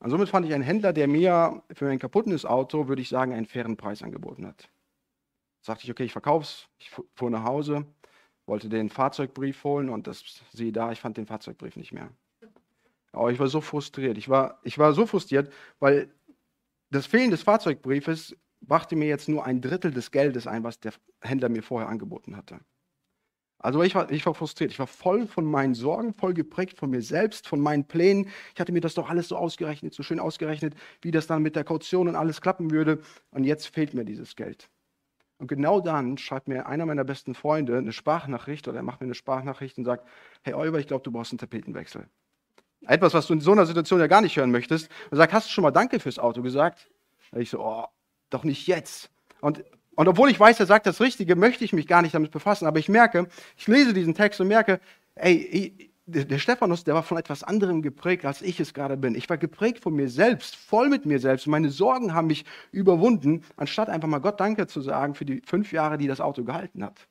Und 0.00 0.10
somit 0.10 0.28
fand 0.28 0.46
ich 0.46 0.54
einen 0.54 0.62
Händler, 0.62 0.92
der 0.92 1.08
mir 1.08 1.62
für 1.72 1.86
mein 1.86 1.98
kaputtes 1.98 2.44
Auto, 2.44 2.88
würde 2.88 3.02
ich 3.02 3.08
sagen, 3.08 3.32
einen 3.32 3.46
fairen 3.46 3.76
Preis 3.76 4.02
angeboten 4.02 4.46
hat. 4.46 4.68
Sagte 5.60 5.84
ich, 5.84 5.90
okay, 5.90 6.04
ich 6.04 6.12
verkaufe 6.12 6.44
es. 6.44 6.68
Ich 6.78 6.90
fuhr 6.90 7.30
nach 7.30 7.44
Hause, 7.44 7.86
wollte 8.46 8.68
den 8.68 8.90
Fahrzeugbrief 8.90 9.62
holen 9.64 9.88
und 9.88 10.06
das 10.06 10.24
siehe 10.52 10.72
da, 10.72 10.92
ich 10.92 11.00
fand 11.00 11.16
den 11.16 11.26
Fahrzeugbrief 11.26 11.76
nicht 11.76 11.92
mehr. 11.92 12.10
Aber 13.12 13.32
ich 13.32 13.38
war 13.38 13.48
so 13.48 13.60
frustriert. 13.60 14.18
Ich 14.18 14.28
war, 14.28 14.60
ich 14.62 14.78
war 14.78 14.92
so 14.92 15.06
frustriert, 15.06 15.52
weil 15.80 16.12
das 16.90 17.06
Fehlen 17.06 17.30
des 17.30 17.42
Fahrzeugbriefes 17.42 18.36
brachte 18.60 18.96
mir 18.96 19.08
jetzt 19.08 19.28
nur 19.28 19.44
ein 19.44 19.60
Drittel 19.60 19.90
des 19.92 20.10
Geldes 20.10 20.46
ein, 20.46 20.64
was 20.64 20.80
der 20.80 20.92
Händler 21.22 21.48
mir 21.48 21.62
vorher 21.62 21.88
angeboten 21.88 22.36
hatte. 22.36 22.60
Also 23.60 23.82
ich 23.82 23.94
war, 23.94 24.10
ich 24.12 24.24
war 24.24 24.34
frustriert. 24.34 24.70
Ich 24.70 24.78
war 24.78 24.86
voll 24.86 25.26
von 25.26 25.44
meinen 25.44 25.74
Sorgen, 25.74 26.14
voll 26.14 26.32
geprägt 26.32 26.78
von 26.78 26.90
mir 26.90 27.02
selbst, 27.02 27.48
von 27.48 27.60
meinen 27.60 27.84
Plänen. 27.84 28.30
Ich 28.54 28.60
hatte 28.60 28.72
mir 28.72 28.80
das 28.80 28.94
doch 28.94 29.08
alles 29.08 29.28
so 29.28 29.36
ausgerechnet, 29.36 29.94
so 29.94 30.04
schön 30.04 30.20
ausgerechnet, 30.20 30.74
wie 31.02 31.10
das 31.10 31.26
dann 31.26 31.42
mit 31.42 31.56
der 31.56 31.64
Kaution 31.64 32.08
und 32.08 32.14
alles 32.14 32.40
klappen 32.40 32.70
würde. 32.70 33.02
Und 33.30 33.44
jetzt 33.44 33.66
fehlt 33.66 33.94
mir 33.94 34.04
dieses 34.04 34.36
Geld. 34.36 34.70
Und 35.38 35.46
genau 35.46 35.80
dann 35.80 36.18
schreibt 36.18 36.48
mir 36.48 36.66
einer 36.66 36.84
meiner 36.84 37.04
besten 37.04 37.34
Freunde 37.34 37.78
eine 37.78 37.92
Sprachnachricht 37.92 38.66
oder 38.68 38.78
er 38.78 38.82
macht 38.82 39.00
mir 39.00 39.06
eine 39.06 39.14
Sprachnachricht 39.14 39.78
und 39.78 39.84
sagt, 39.84 40.06
hey 40.42 40.54
Oliver, 40.54 40.78
ich 40.78 40.88
glaube, 40.88 41.04
du 41.04 41.12
brauchst 41.12 41.32
einen 41.32 41.38
Tapetenwechsel. 41.38 42.08
Etwas, 42.86 43.14
was 43.14 43.26
du 43.26 43.34
in 43.34 43.40
so 43.40 43.52
einer 43.52 43.66
Situation 43.66 44.00
ja 44.00 44.06
gar 44.06 44.20
nicht 44.20 44.36
hören 44.36 44.50
möchtest. 44.50 44.90
Und 45.10 45.16
sagt, 45.16 45.32
hast 45.32 45.48
du 45.48 45.52
schon 45.52 45.62
mal 45.62 45.70
Danke 45.70 46.00
fürs 46.00 46.18
Auto 46.18 46.42
gesagt? 46.42 46.90
Und 47.30 47.40
ich 47.40 47.50
so, 47.50 47.60
oh, 47.60 47.86
doch 48.30 48.44
nicht 48.44 48.66
jetzt. 48.66 49.10
Und 49.40 49.64
und 49.98 50.06
obwohl 50.06 50.30
ich 50.30 50.38
weiß, 50.38 50.60
er 50.60 50.66
sagt 50.66 50.86
das 50.86 51.00
Richtige, 51.00 51.34
möchte 51.34 51.64
ich 51.64 51.72
mich 51.72 51.88
gar 51.88 52.02
nicht 52.02 52.14
damit 52.14 52.30
befassen. 52.30 52.68
Aber 52.68 52.78
ich 52.78 52.88
merke, 52.88 53.26
ich 53.56 53.66
lese 53.66 53.92
diesen 53.92 54.14
Text 54.14 54.40
und 54.40 54.46
merke, 54.46 54.78
ey, 55.16 55.90
der 56.10 56.38
Stephanus, 56.38 56.84
der 56.84 56.94
war 56.94 57.02
von 57.02 57.18
etwas 57.18 57.44
anderem 57.44 57.82
geprägt, 57.82 58.24
als 58.24 58.40
ich 58.40 58.58
es 58.60 58.72
gerade 58.72 58.96
bin. 58.96 59.14
Ich 59.14 59.28
war 59.28 59.36
geprägt 59.36 59.82
von 59.82 59.94
mir 59.94 60.08
selbst, 60.08 60.56
voll 60.56 60.88
mit 60.88 61.04
mir 61.04 61.20
selbst. 61.20 61.46
Meine 61.46 61.68
Sorgen 61.68 62.14
haben 62.14 62.28
mich 62.28 62.46
überwunden, 62.72 63.44
anstatt 63.56 63.90
einfach 63.90 64.08
mal 64.08 64.18
Gott 64.18 64.40
Danke 64.40 64.66
zu 64.66 64.80
sagen 64.80 65.14
für 65.14 65.26
die 65.26 65.42
fünf 65.44 65.70
Jahre, 65.70 65.98
die 65.98 66.06
das 66.06 66.20
Auto 66.20 66.44
gehalten 66.44 66.82
hat. 66.82 67.08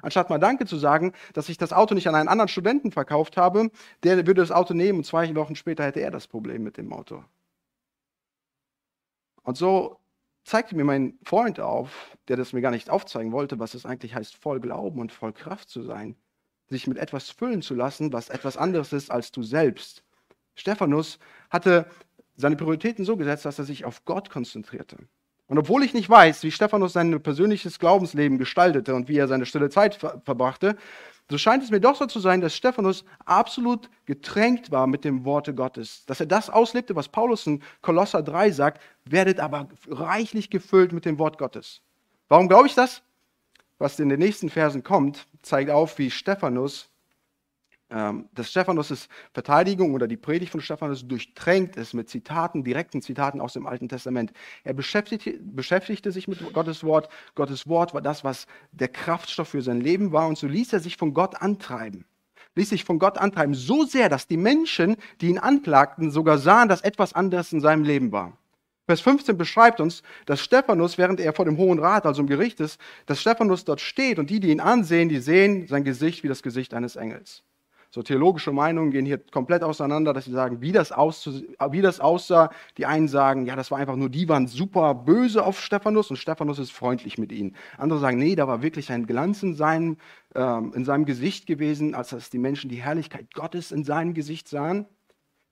Anstatt 0.00 0.30
mal 0.30 0.38
Danke 0.38 0.66
zu 0.66 0.76
sagen, 0.76 1.12
dass 1.32 1.48
ich 1.48 1.58
das 1.58 1.72
Auto 1.72 1.94
nicht 1.94 2.06
an 2.06 2.14
einen 2.14 2.28
anderen 2.28 2.48
Studenten 2.48 2.92
verkauft 2.92 3.36
habe, 3.36 3.70
der 4.04 4.18
würde 4.18 4.34
das 4.34 4.52
Auto 4.52 4.74
nehmen 4.74 4.98
und 4.98 5.04
zwei 5.04 5.34
Wochen 5.34 5.56
später 5.56 5.84
hätte 5.84 6.00
er 6.00 6.10
das 6.12 6.28
Problem 6.28 6.62
mit 6.62 6.76
dem 6.76 6.92
Auto. 6.92 7.24
Und 9.42 9.56
so 9.56 9.98
zeigte 10.44 10.76
mir 10.76 10.84
mein 10.84 11.18
Freund 11.24 11.58
auf, 11.58 12.16
der 12.28 12.36
das 12.36 12.52
mir 12.52 12.60
gar 12.60 12.70
nicht 12.70 12.90
aufzeigen 12.90 13.32
wollte, 13.32 13.58
was 13.58 13.74
es 13.74 13.86
eigentlich 13.86 14.14
heißt, 14.14 14.36
voll 14.36 14.60
Glauben 14.60 15.00
und 15.00 15.12
voll 15.12 15.32
Kraft 15.32 15.68
zu 15.68 15.82
sein. 15.82 16.16
Sich 16.68 16.86
mit 16.86 16.98
etwas 16.98 17.30
füllen 17.30 17.62
zu 17.62 17.74
lassen, 17.74 18.12
was 18.12 18.28
etwas 18.28 18.56
anderes 18.56 18.92
ist 18.92 19.10
als 19.10 19.30
du 19.32 19.42
selbst. 19.42 20.02
Stephanus 20.54 21.18
hatte 21.50 21.86
seine 22.36 22.56
Prioritäten 22.56 23.04
so 23.04 23.16
gesetzt, 23.16 23.44
dass 23.44 23.58
er 23.58 23.64
sich 23.64 23.84
auf 23.84 24.04
Gott 24.04 24.30
konzentrierte. 24.30 24.96
Und 25.48 25.58
obwohl 25.58 25.84
ich 25.84 25.94
nicht 25.94 26.10
weiß, 26.10 26.42
wie 26.42 26.50
Stephanus 26.50 26.92
sein 26.92 27.22
persönliches 27.22 27.78
Glaubensleben 27.78 28.38
gestaltete 28.38 28.94
und 28.94 29.08
wie 29.08 29.16
er 29.16 29.28
seine 29.28 29.46
stille 29.46 29.70
Zeit 29.70 29.94
ver 29.94 30.20
verbrachte, 30.24 30.76
so 31.28 31.38
scheint 31.38 31.62
es 31.64 31.70
mir 31.70 31.80
doch 31.80 31.96
so 31.96 32.06
zu 32.06 32.20
sein, 32.20 32.40
dass 32.40 32.54
Stephanus 32.54 33.04
absolut 33.24 33.90
getränkt 34.04 34.70
war 34.70 34.86
mit 34.86 35.04
dem 35.04 35.24
Worte 35.24 35.54
Gottes. 35.54 36.04
Dass 36.06 36.20
er 36.20 36.26
das 36.26 36.50
auslebte, 36.50 36.94
was 36.94 37.08
Paulus 37.08 37.46
in 37.46 37.62
Kolosser 37.82 38.22
3 38.22 38.52
sagt, 38.52 38.80
werdet 39.04 39.40
aber 39.40 39.68
reichlich 39.88 40.50
gefüllt 40.50 40.92
mit 40.92 41.04
dem 41.04 41.18
Wort 41.18 41.38
Gottes. 41.38 41.80
Warum 42.28 42.48
glaube 42.48 42.68
ich 42.68 42.74
das? 42.74 43.02
Was 43.78 43.98
in 43.98 44.08
den 44.08 44.20
nächsten 44.20 44.50
Versen 44.50 44.84
kommt, 44.84 45.26
zeigt 45.46 45.70
auf, 45.70 45.98
wie 45.98 46.10
Stephanus 46.10 46.90
ähm, 47.88 48.28
dass 48.34 48.50
Stephanus' 48.50 49.08
Verteidigung 49.32 49.94
oder 49.94 50.08
die 50.08 50.16
Predigt 50.16 50.50
von 50.50 50.60
Stephanus 50.60 51.06
durchtränkt 51.06 51.76
ist 51.76 51.94
mit 51.94 52.10
Zitaten, 52.10 52.64
direkten 52.64 53.00
Zitaten 53.00 53.40
aus 53.40 53.52
dem 53.52 53.64
Alten 53.64 53.88
Testament. 53.88 54.32
Er 54.64 54.74
beschäftigte, 54.74 55.38
beschäftigte 55.40 56.10
sich 56.10 56.26
mit 56.26 56.52
Gottes 56.52 56.82
Wort. 56.82 57.08
Gottes 57.36 57.68
Wort 57.68 57.94
war 57.94 58.02
das, 58.02 58.24
was 58.24 58.48
der 58.72 58.88
Kraftstoff 58.88 59.50
für 59.50 59.62
sein 59.62 59.80
Leben 59.80 60.10
war. 60.10 60.26
Und 60.26 60.36
so 60.36 60.48
ließ 60.48 60.72
er 60.72 60.80
sich 60.80 60.96
von 60.96 61.14
Gott 61.14 61.40
antreiben. 61.40 62.06
Ließ 62.56 62.70
sich 62.70 62.84
von 62.84 62.98
Gott 62.98 63.18
antreiben. 63.18 63.54
So 63.54 63.84
sehr, 63.84 64.08
dass 64.08 64.26
die 64.26 64.36
Menschen, 64.36 64.96
die 65.20 65.28
ihn 65.28 65.38
anklagten, 65.38 66.10
sogar 66.10 66.38
sahen, 66.38 66.68
dass 66.68 66.80
etwas 66.80 67.12
anderes 67.12 67.52
in 67.52 67.60
seinem 67.60 67.84
Leben 67.84 68.10
war. 68.10 68.36
Vers 68.86 69.00
15 69.00 69.36
beschreibt 69.36 69.80
uns, 69.80 70.02
dass 70.26 70.40
Stephanus, 70.40 70.96
während 70.96 71.18
er 71.18 71.32
vor 71.32 71.44
dem 71.44 71.56
Hohen 71.56 71.80
Rat, 71.80 72.06
also 72.06 72.22
im 72.22 72.28
Gericht 72.28 72.60
ist, 72.60 72.80
dass 73.06 73.20
Stephanus 73.20 73.64
dort 73.64 73.80
steht 73.80 74.20
und 74.20 74.30
die, 74.30 74.38
die 74.38 74.50
ihn 74.50 74.60
ansehen, 74.60 75.08
die 75.08 75.18
sehen 75.18 75.66
sein 75.66 75.82
Gesicht 75.82 76.22
wie 76.22 76.28
das 76.28 76.42
Gesicht 76.42 76.72
eines 76.72 76.94
Engels. 76.94 77.42
So 77.90 78.02
theologische 78.02 78.52
Meinungen 78.52 78.90
gehen 78.90 79.06
hier 79.06 79.18
komplett 79.18 79.62
auseinander, 79.62 80.12
dass 80.12 80.26
sie 80.26 80.32
sagen, 80.32 80.60
wie 80.60 80.70
das, 80.70 80.90
wie 80.90 81.80
das 81.80 81.98
aussah. 81.98 82.50
Die 82.76 82.86
einen 82.86 83.08
sagen, 83.08 83.46
ja, 83.46 83.56
das 83.56 83.70
war 83.70 83.78
einfach 83.78 83.96
nur, 83.96 84.10
die 84.10 84.28
waren 84.28 84.46
super 84.46 84.94
böse 84.94 85.44
auf 85.44 85.60
Stephanus 85.60 86.10
und 86.10 86.16
Stephanus 86.16 86.58
ist 86.58 86.72
freundlich 86.72 87.16
mit 87.16 87.32
ihnen. 87.32 87.56
Andere 87.78 87.98
sagen, 87.98 88.18
nee, 88.18 88.36
da 88.36 88.46
war 88.46 88.62
wirklich 88.62 88.92
ein 88.92 89.06
Glanz 89.06 89.42
in 89.42 89.54
seinem, 89.54 89.96
äh, 90.34 90.58
in 90.74 90.84
seinem 90.84 91.06
Gesicht 91.06 91.46
gewesen, 91.46 91.94
als 91.94 92.10
dass 92.10 92.30
die 92.30 92.38
Menschen 92.38 92.68
die 92.70 92.82
Herrlichkeit 92.82 93.32
Gottes 93.34 93.72
in 93.72 93.82
seinem 93.82 94.14
Gesicht 94.14 94.46
sahen. 94.48 94.86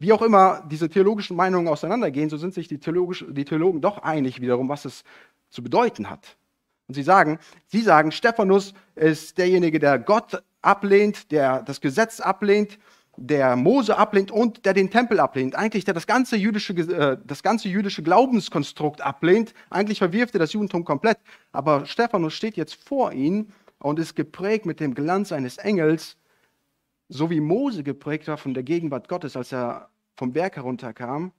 Wie 0.04 0.12
auch 0.12 0.20
immer 0.20 0.62
diese 0.70 0.90
theologischen 0.90 1.34
Meinungen 1.34 1.66
auseinandergehen, 1.66 2.28
so 2.28 2.36
sind 2.36 2.52
sich 2.52 2.68
die, 2.68 2.78
die 2.78 3.44
Theologen 3.46 3.80
doch 3.80 3.96
einig 4.02 4.38
wiederum, 4.42 4.68
was 4.68 4.84
es 4.84 5.02
zu 5.48 5.62
bedeuten 5.62 6.10
hat. 6.10 6.36
Und 6.86 6.92
sie 6.92 7.02
sagen, 7.02 7.38
sie 7.68 7.80
sagen, 7.80 8.12
Stephanus 8.12 8.74
ist 8.96 9.38
derjenige, 9.38 9.78
der 9.78 9.98
Gott 9.98 10.42
ablehnt, 10.60 11.32
der 11.32 11.62
das 11.62 11.80
Gesetz 11.80 12.20
ablehnt, 12.20 12.78
der 13.16 13.56
Mose 13.56 13.96
ablehnt 13.96 14.30
und 14.30 14.66
der 14.66 14.74
den 14.74 14.90
Tempel 14.90 15.20
ablehnt. 15.20 15.54
Eigentlich 15.54 15.86
der 15.86 15.94
das 15.94 16.06
ganze 16.06 16.36
jüdische, 16.36 16.74
äh, 16.74 17.16
das 17.24 17.42
ganze 17.42 17.70
jüdische 17.70 18.02
Glaubenskonstrukt 18.02 19.00
ablehnt. 19.00 19.54
Eigentlich 19.70 20.00
verwirft 20.00 20.34
er 20.34 20.40
das 20.40 20.52
Judentum 20.52 20.84
komplett. 20.84 21.16
Aber 21.50 21.86
Stephanus 21.86 22.34
steht 22.34 22.58
jetzt 22.58 22.74
vor 22.74 23.14
ihnen 23.14 23.54
und 23.78 23.98
ist 23.98 24.14
geprägt 24.16 24.66
mit 24.66 24.80
dem 24.80 24.94
Glanz 24.94 25.32
eines 25.32 25.56
Engels, 25.56 26.18
so 27.08 27.30
wie 27.30 27.40
Mose 27.40 27.82
geprägt 27.82 28.28
war 28.28 28.36
von 28.36 28.52
der 28.52 28.64
Gegenwart 28.64 29.08
Gottes, 29.08 29.34
als 29.34 29.50
er 29.50 29.88
vom 30.16 30.32
Berg 30.32 30.56
herunterkam. 30.56 31.32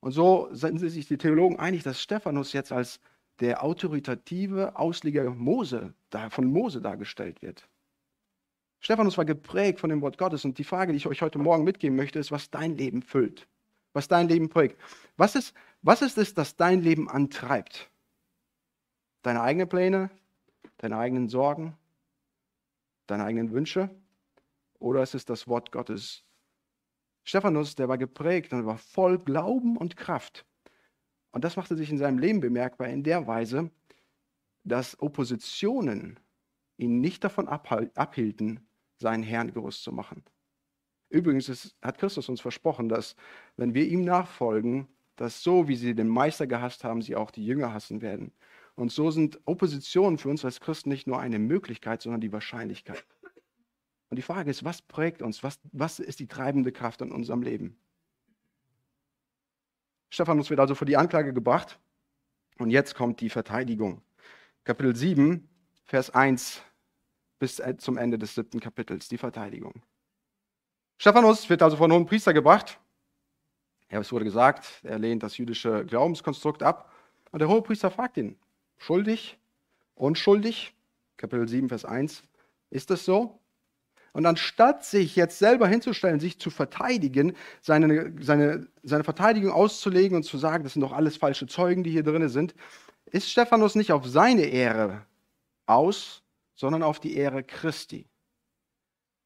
Und 0.00 0.12
so 0.12 0.48
sind 0.52 0.78
sich 0.78 1.08
die 1.08 1.18
Theologen 1.18 1.58
einig, 1.58 1.82
dass 1.82 2.00
Stephanus 2.00 2.52
jetzt 2.52 2.72
als 2.72 3.00
der 3.40 3.62
autoritative 3.62 4.76
Ausleger 4.76 5.30
Mose, 5.30 5.94
von 6.30 6.46
Mose 6.46 6.80
dargestellt 6.80 7.42
wird. 7.42 7.68
Stephanus 8.80 9.18
war 9.18 9.24
geprägt 9.24 9.80
von 9.80 9.90
dem 9.90 10.00
Wort 10.00 10.18
Gottes 10.18 10.44
und 10.44 10.58
die 10.58 10.64
Frage, 10.64 10.92
die 10.92 10.98
ich 10.98 11.06
euch 11.06 11.22
heute 11.22 11.38
Morgen 11.38 11.64
mitgeben 11.64 11.96
möchte, 11.96 12.18
ist, 12.18 12.30
was 12.30 12.50
dein 12.50 12.76
Leben 12.76 13.02
füllt, 13.02 13.48
was 13.92 14.08
dein 14.08 14.28
Leben 14.28 14.48
prägt. 14.48 14.80
Was 15.16 15.34
ist, 15.34 15.54
was 15.82 16.02
ist 16.02 16.18
es, 16.18 16.34
das 16.34 16.56
dein 16.56 16.82
Leben 16.82 17.08
antreibt? 17.08 17.90
Deine 19.22 19.42
eigenen 19.42 19.68
Pläne, 19.68 20.10
deine 20.78 20.98
eigenen 20.98 21.28
Sorgen, 21.28 21.76
deine 23.06 23.24
eigenen 23.24 23.50
Wünsche? 23.52 23.90
Oder 24.78 25.02
ist 25.02 25.14
es 25.14 25.24
das 25.24 25.48
Wort 25.48 25.72
Gottes? 25.72 26.25
Stephanus, 27.26 27.74
der 27.74 27.88
war 27.88 27.98
geprägt 27.98 28.52
und 28.52 28.66
war 28.66 28.78
voll 28.78 29.18
Glauben 29.18 29.76
und 29.76 29.96
Kraft. 29.96 30.46
Und 31.32 31.44
das 31.44 31.56
machte 31.56 31.76
sich 31.76 31.90
in 31.90 31.98
seinem 31.98 32.18
Leben 32.18 32.40
bemerkbar 32.40 32.88
in 32.88 33.02
der 33.02 33.26
Weise, 33.26 33.70
dass 34.62 34.98
Oppositionen 35.00 36.20
ihn 36.76 37.00
nicht 37.00 37.24
davon 37.24 37.48
abhielten, 37.48 38.60
seinen 38.98 39.24
Herrn 39.24 39.52
groß 39.52 39.82
zu 39.82 39.92
machen. 39.92 40.22
Übrigens 41.08 41.48
ist, 41.48 41.76
hat 41.82 41.98
Christus 41.98 42.28
uns 42.28 42.40
versprochen, 42.40 42.88
dass 42.88 43.16
wenn 43.56 43.74
wir 43.74 43.86
ihm 43.86 44.02
nachfolgen, 44.02 44.88
dass 45.16 45.42
so 45.42 45.66
wie 45.66 45.76
sie 45.76 45.94
den 45.94 46.08
Meister 46.08 46.46
gehasst 46.46 46.84
haben, 46.84 47.02
sie 47.02 47.16
auch 47.16 47.32
die 47.32 47.44
Jünger 47.44 47.72
hassen 47.72 48.02
werden. 48.02 48.32
Und 48.76 48.92
so 48.92 49.10
sind 49.10 49.40
Oppositionen 49.46 50.18
für 50.18 50.28
uns 50.28 50.44
als 50.44 50.60
Christen 50.60 50.90
nicht 50.90 51.06
nur 51.06 51.18
eine 51.18 51.38
Möglichkeit, 51.38 52.02
sondern 52.02 52.20
die 52.20 52.32
Wahrscheinlichkeit. 52.32 53.04
Und 54.08 54.16
die 54.16 54.22
Frage 54.22 54.50
ist, 54.50 54.64
was 54.64 54.82
prägt 54.82 55.22
uns? 55.22 55.42
Was, 55.42 55.58
was 55.72 55.98
ist 55.98 56.20
die 56.20 56.28
treibende 56.28 56.72
Kraft 56.72 57.02
in 57.02 57.10
unserem 57.10 57.42
Leben? 57.42 57.76
Stephanus 60.10 60.50
wird 60.50 60.60
also 60.60 60.74
vor 60.74 60.86
die 60.86 60.96
Anklage 60.96 61.32
gebracht. 61.32 61.78
Und 62.58 62.70
jetzt 62.70 62.94
kommt 62.94 63.20
die 63.20 63.28
Verteidigung. 63.28 64.00
Kapitel 64.64 64.94
7, 64.94 65.48
Vers 65.84 66.10
1 66.10 66.62
bis 67.38 67.58
äh, 67.58 67.76
zum 67.76 67.98
Ende 67.98 68.18
des 68.18 68.34
siebten 68.34 68.60
Kapitels, 68.60 69.08
die 69.08 69.18
Verteidigung. 69.18 69.82
Stephanus 70.98 71.50
wird 71.50 71.62
also 71.62 71.76
vor 71.76 71.88
den 71.88 71.94
hohen 71.94 72.06
Priester 72.06 72.32
gebracht. 72.32 72.80
Ja, 73.90 74.00
es 74.00 74.10
wurde 74.10 74.24
gesagt, 74.24 74.80
er 74.82 74.98
lehnt 74.98 75.22
das 75.22 75.36
jüdische 75.36 75.84
Glaubenskonstrukt 75.84 76.62
ab. 76.62 76.92
Und 77.30 77.40
der 77.40 77.48
hohe 77.48 77.62
Priester 77.62 77.90
fragt 77.90 78.16
ihn, 78.16 78.38
schuldig, 78.78 79.38
unschuldig? 79.94 80.74
Kapitel 81.18 81.46
7, 81.46 81.68
Vers 81.68 81.84
1. 81.84 82.22
Ist 82.70 82.90
es 82.90 83.04
so? 83.04 83.38
Und 84.16 84.24
anstatt 84.24 84.82
sich 84.82 85.14
jetzt 85.14 85.38
selber 85.38 85.68
hinzustellen, 85.68 86.20
sich 86.20 86.38
zu 86.38 86.48
verteidigen, 86.48 87.36
seine, 87.60 88.14
seine, 88.18 88.66
seine 88.82 89.04
Verteidigung 89.04 89.52
auszulegen 89.52 90.16
und 90.16 90.22
zu 90.22 90.38
sagen, 90.38 90.64
das 90.64 90.72
sind 90.72 90.80
doch 90.80 90.92
alles 90.92 91.18
falsche 91.18 91.46
Zeugen, 91.46 91.84
die 91.84 91.90
hier 91.90 92.02
drin 92.02 92.26
sind, 92.30 92.54
ist 93.04 93.30
Stephanus 93.30 93.74
nicht 93.74 93.92
auf 93.92 94.06
seine 94.06 94.46
Ehre 94.46 95.04
aus, 95.66 96.22
sondern 96.54 96.82
auf 96.82 96.98
die 96.98 97.14
Ehre 97.14 97.42
Christi. 97.42 98.06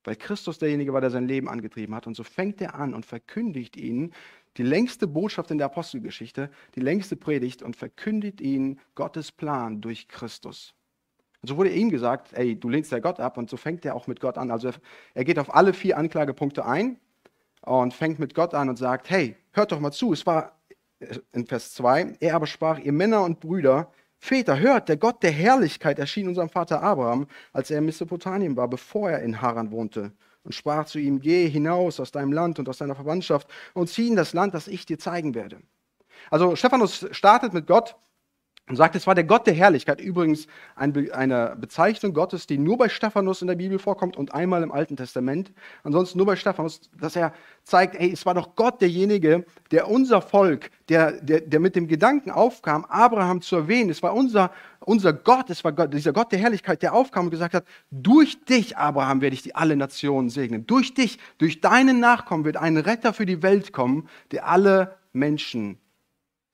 Weil 0.03 0.17
Christus 0.17 0.59
derjenige 0.59 0.93
war, 0.93 1.01
der 1.01 1.11
sein 1.11 1.29
Leben 1.29 1.49
angetrieben 1.49 1.95
hat. 1.95 2.09
Und 2.09 2.17
so 2.17 2.25
fängt 2.25 2.61
er 2.61 2.75
an 2.75 2.93
und 2.93 3.07
verkündigt 3.07 3.77
ihnen 3.77 4.13
die 4.57 4.65
längste 4.65 5.07
Botschaft 5.07 5.53
in 5.53 5.59
der 5.59 5.67
Apostelgeschichte, 5.67 6.51
die 6.75 6.81
längste 6.81 7.15
Predigt 7.15 7.63
und 7.63 7.77
verkündigt 7.77 8.41
ihnen 8.41 8.81
Gottes 8.97 9.31
Plan 9.31 9.81
durch 9.81 10.09
Christus. 10.09 10.75
Und 11.43 11.49
so 11.49 11.57
wurde 11.57 11.71
ihm 11.71 11.91
gesagt, 11.91 12.33
ey, 12.35 12.59
du 12.59 12.69
lehnst 12.69 12.93
ja 12.93 12.99
Gott 12.99 13.19
ab 13.19 13.39
und 13.39 13.49
so 13.49 13.57
fängt 13.57 13.85
er 13.85 13.95
auch 13.95 14.07
mit 14.07 14.21
Gott 14.21 14.37
an. 14.37 14.51
Also 14.51 14.71
er 15.15 15.25
geht 15.25 15.39
auf 15.39 15.55
alle 15.55 15.73
vier 15.73 15.97
Anklagepunkte 15.97 16.65
ein 16.67 16.99
und 17.63 17.95
fängt 17.95 18.19
mit 18.19 18.35
Gott 18.35 18.55
an 18.55 18.69
und 18.69 18.77
sagt, 18.77 19.11
hey, 19.11 19.37
hört 19.53 19.73
doch 19.73 19.81
mal 19.81 19.93
zu, 19.93 20.13
es 20.13 20.27
war 20.27 20.59
äh, 20.99 21.19
in 21.33 21.47
Vers 21.47 21.75
2, 21.75 22.17
er 22.21 22.35
aber 22.35 22.47
sprach, 22.47 22.79
ihr 22.79 22.93
Männer 22.93 23.23
und 23.23 23.41
Brüder, 23.41 23.91
Väter, 24.19 24.59
hört, 24.59 24.91
der 24.91 24.99
Gott 24.99 25.23
der 25.23 25.31
Herrlichkeit 25.31 25.99
erschien 25.99 26.29
unserem 26.29 26.51
Vater 26.51 26.83
Abraham, 26.83 27.27
als 27.55 27.71
er 27.71 27.79
in 27.79 27.87
Mesopotamien 27.87 28.55
war, 28.57 28.69
bevor 28.69 29.11
er 29.11 29.23
in 29.23 29.41
Haran 29.41 29.71
wohnte 29.71 30.13
und 30.45 30.55
sprach 30.55 30.87
zu 30.87 30.99
ihm, 30.99 31.21
geh 31.21 31.49
hinaus 31.49 32.01
aus 32.01 32.13
deinem 32.13 32.33
Land 32.33 32.59
und 32.59 32.69
aus 32.69 32.79
deiner 32.79 32.95
Verwandtschaft 32.95 33.49
und 33.75 33.89
zieh 33.89 34.09
in 34.09 34.17
das 34.17 34.33
Land, 34.33 34.55
das 34.55 34.69
ich 34.69 34.87
dir 34.87 34.99
zeigen 34.99 35.35
werde. 35.35 35.61
Also 36.31 36.57
Stephanus 36.57 37.07
startet 37.13 37.53
mit 37.53 37.67
Gott 37.67 37.97
und 38.71 38.77
sagt, 38.77 38.95
es 38.95 39.07
war 39.09 39.17
der 39.17 39.25
Gott 39.25 39.49
der 39.49 39.55
Herrlichkeit. 39.55 40.01
Übrigens 40.01 40.47
eine 40.77 41.57
Bezeichnung 41.61 42.15
Gottes, 42.15 42.47
die 42.47 42.57
nur 42.57 42.79
bei 42.79 42.89
Stephanus 42.89 43.43
in 43.43 43.49
der 43.49 43.57
Bibel 43.57 43.81
vorkommt 43.81 44.17
und 44.17 44.33
einmal 44.33 44.63
im 44.63 44.71
Alten 44.71 44.97
Testament. 44.97 45.53
Ansonsten 45.83 46.19
nur 46.19 46.27
bei 46.29 46.37
Stephanus, 46.37 46.83
dass 46.99 47.17
er 47.17 47.35
zeigt, 47.65 47.99
hey, 47.99 48.13
es 48.13 48.25
war 48.25 48.35
doch 48.35 48.55
Gott 48.55 48.81
derjenige, 48.81 49.45
der 49.73 49.91
unser 49.91 50.23
Volk, 50.23 50.71
der, 50.89 51.21
der, 51.21 51.41
der 51.41 51.59
mit 51.59 51.75
dem 51.75 51.89
Gedanken 51.89 52.31
aufkam, 52.31 52.85
Abraham 52.85 53.43
zu 53.43 53.57
erwähnen. 53.57 53.91
Es 53.91 54.05
war 54.05 54.15
unser, 54.15 54.53
unser 54.79 55.13
Gott, 55.13 55.51
es 55.51 55.65
war 55.65 55.73
Gott, 55.73 55.93
dieser 55.93 56.13
Gott 56.13 56.31
der 56.31 56.39
Herrlichkeit, 56.39 56.81
der 56.83 56.95
aufkam 56.95 57.25
und 57.25 57.31
gesagt 57.31 57.55
hat, 57.55 57.65
durch 57.91 58.45
dich, 58.45 58.77
Abraham, 58.77 59.21
werde 59.21 59.35
ich 59.35 59.43
die 59.43 59.57
alle 59.57 59.75
Nationen 59.75 60.31
segnen. 60.31 60.65
Durch 60.69 60.95
dich, 60.95 61.19
durch 61.39 61.61
deinen 61.61 61.99
Nachkommen 61.99 62.45
wird 62.45 62.57
ein 62.57 62.77
Retter 62.77 63.13
für 63.13 63.27
die 63.27 63.43
Welt 63.43 63.73
kommen, 63.73 64.09
der 64.31 64.47
alle 64.47 64.97
Menschen 65.13 65.81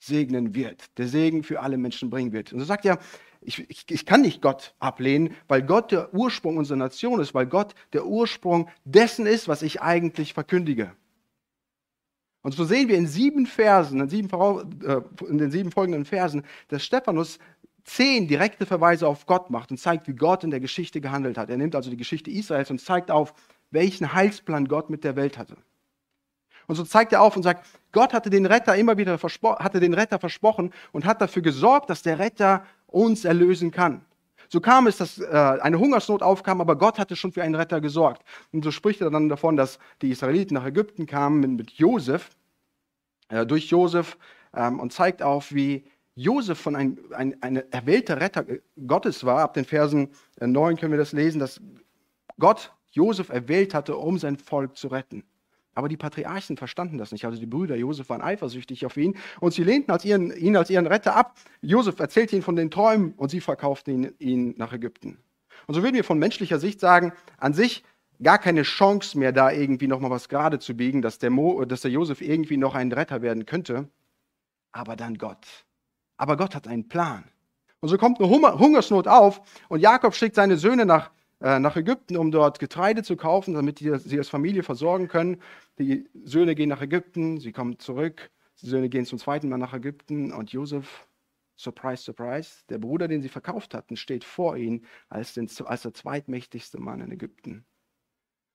segnen 0.06 0.54
wird, 0.54 0.96
der 0.98 1.08
Segen 1.08 1.42
für 1.42 1.60
alle 1.60 1.76
Menschen 1.76 2.10
bringen 2.10 2.32
wird. 2.32 2.52
Und 2.52 2.60
so 2.60 2.64
sagt 2.64 2.84
er, 2.84 2.98
ich, 3.40 3.68
ich, 3.70 3.84
ich, 3.88 4.06
kann 4.06 4.22
nicht 4.22 4.42
Gott 4.42 4.75
ablehnen, 4.78 5.34
weil 5.46 5.62
Gott 5.62 5.92
der 5.92 6.12
Ursprung 6.12 6.56
unserer 6.56 6.78
Nation 6.78 7.20
ist, 7.20 7.34
weil 7.34 7.46
Gott 7.46 7.75
der 7.92 8.06
Ursprung 8.06 8.68
dessen 8.84 9.26
ist, 9.26 9.46
was 9.46 9.62
ich 9.62 9.82
eigentlich 9.82 10.34
verkündige. 10.34 10.92
Und 12.42 12.52
so 12.52 12.64
sehen 12.64 12.88
wir 12.88 12.96
in 12.96 13.06
sieben 13.06 13.46
Versen, 13.46 14.00
in, 14.00 14.08
sieben, 14.08 14.30
äh, 14.84 15.00
in 15.28 15.38
den 15.38 15.50
sieben 15.50 15.70
folgenden 15.70 16.04
Versen, 16.04 16.44
dass 16.68 16.84
Stephanus 16.84 17.38
zehn 17.84 18.28
direkte 18.28 18.66
Verweise 18.66 19.06
auf 19.06 19.26
Gott 19.26 19.50
macht 19.50 19.70
und 19.70 19.78
zeigt, 19.78 20.08
wie 20.08 20.14
Gott 20.14 20.44
in 20.44 20.50
der 20.50 20.60
Geschichte 20.60 21.00
gehandelt 21.00 21.38
hat. 21.38 21.50
Er 21.50 21.56
nimmt 21.56 21.75
also 21.75 21.90
die 21.90 21.96
Geschichte 21.96 22.30
Israels 22.30 22.70
und 22.70 22.80
zeigt 22.80 23.10
auf, 23.10 23.32
welchen 23.70 24.12
Heilsplan 24.12 24.68
Gott 24.68 24.90
mit 24.90 25.04
der 25.04 25.16
Welt 25.16 25.38
hatte. 25.38 25.56
Und 26.66 26.76
so 26.76 26.85
zeigt 26.85 27.12
er 27.12 27.23
auf 27.23 27.37
und 27.37 27.42
sagt, 27.42 27.66
Gott 27.92 28.12
hatte 28.12 28.30
den 28.30 28.46
Retter 28.46 28.76
immer 28.76 28.96
wieder 28.96 29.18
hatte 29.18 29.80
den 29.80 29.94
Retter 29.94 30.18
versprochen 30.18 30.73
und 30.92 31.04
hat 31.04 31.20
dafür 31.20 31.42
gesorgt, 31.42 31.90
dass 31.90 32.02
der 32.02 32.18
Retter 32.18 32.64
uns 32.87 33.25
erlösen 33.25 33.70
kann. 33.70 34.04
So 34.49 34.61
kam 34.61 34.87
es, 34.87 34.96
dass 34.96 35.18
äh, 35.18 35.26
eine 35.26 35.78
Hungersnot 35.78 36.23
aufkam, 36.23 36.61
aber 36.61 36.76
Gott 36.76 36.99
hatte 36.99 37.16
schon 37.16 37.32
für 37.32 37.42
einen 37.42 37.54
Retter 37.54 37.80
gesorgt. 37.80 38.23
Und 38.52 38.64
so 38.64 38.70
spricht 38.70 39.00
er 39.00 39.11
dann 39.11 39.28
davon, 39.28 39.56
dass 39.56 39.78
die 40.02 40.11
Israeliten 40.11 40.54
nach 40.54 40.66
Ägypten 40.66 41.06
kamen 41.06 41.40
mit, 41.40 41.50
mit 41.50 41.70
Josef, 41.73 42.30
äh, 43.28 43.44
durch 43.44 43.66
Josef, 43.70 44.16
ähm, 44.54 44.78
und 44.78 44.92
zeigt 44.92 45.23
auf, 45.23 45.52
wie 45.52 45.85
Josef 46.14 46.58
von 46.58 46.76
ein, 46.76 46.99
ein, 47.14 47.37
ein 47.42 47.56
erwählter 47.73 48.20
Retter 48.20 48.44
Gottes 48.87 49.25
war. 49.25 49.40
Ab 49.40 49.54
den 49.54 49.64
Versen 49.64 50.11
9 50.40 50.75
äh, 50.75 50.80
können 50.80 50.92
wir 50.92 50.99
das 50.99 51.12
lesen, 51.12 51.40
dass 51.40 51.61
Gott 52.38 52.73
Josef 52.90 53.28
erwählt 53.28 53.75
hatte, 53.75 53.96
um 53.96 54.18
sein 54.18 54.38
Volk 54.38 54.76
zu 54.76 54.88
retten. 54.88 55.25
Aber 55.76 55.88
die 55.88 55.99
Patriarchen 55.99 56.56
verstanden 56.56 56.97
das 56.97 57.12
nicht. 57.12 57.26
Also 57.26 57.38
die 57.38 57.45
Brüder 57.45 57.76
Josef 57.76 58.09
waren 58.09 58.23
eifersüchtig 58.23 58.87
auf 58.87 58.97
ihn 58.97 59.14
und 59.40 59.52
sie 59.52 59.62
lehnten 59.62 59.92
als 59.92 60.06
ihren, 60.06 60.35
ihn 60.35 60.56
als 60.56 60.71
ihren 60.71 60.87
Retter 60.87 61.14
ab. 61.14 61.37
Josef 61.61 62.00
erzählte 62.00 62.35
ihnen 62.35 62.42
von 62.42 62.56
den 62.56 62.71
Träumen 62.71 63.12
und 63.18 63.30
sie 63.30 63.42
verkauften 63.42 63.92
ihn, 64.04 64.14
ihn 64.18 64.54
nach 64.56 64.73
Ägypten. 64.73 65.18
Und 65.66 65.75
so 65.75 65.83
würden 65.83 65.95
wir 65.95 66.02
von 66.02 66.18
menschlicher 66.18 66.59
Sicht 66.59 66.80
sagen, 66.80 67.12
an 67.37 67.52
sich 67.52 67.85
gar 68.23 68.38
keine 68.38 68.62
Chance 68.62 69.18
mehr, 69.18 69.33
da 69.33 69.50
irgendwie 69.50 69.87
nochmal 69.87 70.11
was 70.11 70.30
gerade 70.30 70.59
zu 70.59 70.75
biegen, 70.75 71.02
dass 71.02 71.18
der, 71.18 71.28
Mo, 71.28 71.62
dass 71.66 71.83
der 71.83 71.90
Josef 71.90 72.23
irgendwie 72.23 72.56
noch 72.56 72.75
ein 72.75 72.90
Retter 72.90 73.21
werden 73.21 73.45
könnte. 73.45 73.87
Aber 74.73 74.97
dann 74.97 75.18
Gott. 75.18 75.47
Aber 76.16 76.38
Gott 76.38 76.54
hat 76.54 76.66
einen 76.66 76.88
Plan. 76.88 77.25
Und 77.80 77.90
so 77.90 77.99
kommt 77.99 78.18
eine 78.18 78.30
Hungersnot 78.30 79.09
auf 79.09 79.42
und 79.68 79.80
Jakob 79.80 80.14
schickt 80.14 80.37
seine 80.37 80.56
Söhne 80.56 80.87
nach 80.87 81.11
äh, 81.40 81.59
nach 81.59 81.76
Ägypten, 81.76 82.16
um 82.16 82.30
dort 82.30 82.59
Getreide 82.59 83.02
zu 83.02 83.16
kaufen, 83.16 83.54
damit 83.54 83.80
die, 83.80 83.99
sie 83.99 84.18
als 84.18 84.28
Familie 84.28 84.62
versorgen 84.62 85.09
können. 85.09 85.42
Die 85.78 86.09
Söhne 86.25 86.54
gehen 86.54 86.68
nach 86.68 86.80
Ägypten, 86.80 87.38
sie 87.38 87.52
kommen 87.52 87.78
zurück. 87.78 88.30
Die 88.62 88.66
Söhne 88.66 88.88
gehen 88.88 89.04
zum 89.04 89.18
zweiten 89.18 89.49
Mal 89.49 89.59
nach 89.59 89.75
Ägypten 89.75 90.33
und 90.33 90.50
Josef, 90.52 91.06
surprise, 91.56 92.02
surprise, 92.02 92.64
der 92.68 92.78
Bruder, 92.78 93.09
den 93.09 93.21
sie 93.23 93.28
verkauft 93.28 93.75
hatten, 93.75 93.97
steht 93.97 94.25
vor 94.25 94.56
ihnen 94.56 94.87
als, 95.09 95.35
den, 95.35 95.50
als 95.64 95.83
der 95.83 95.92
zweitmächtigste 95.92 96.80
Mann 96.80 97.00
in 97.00 97.12
Ägypten. 97.12 97.66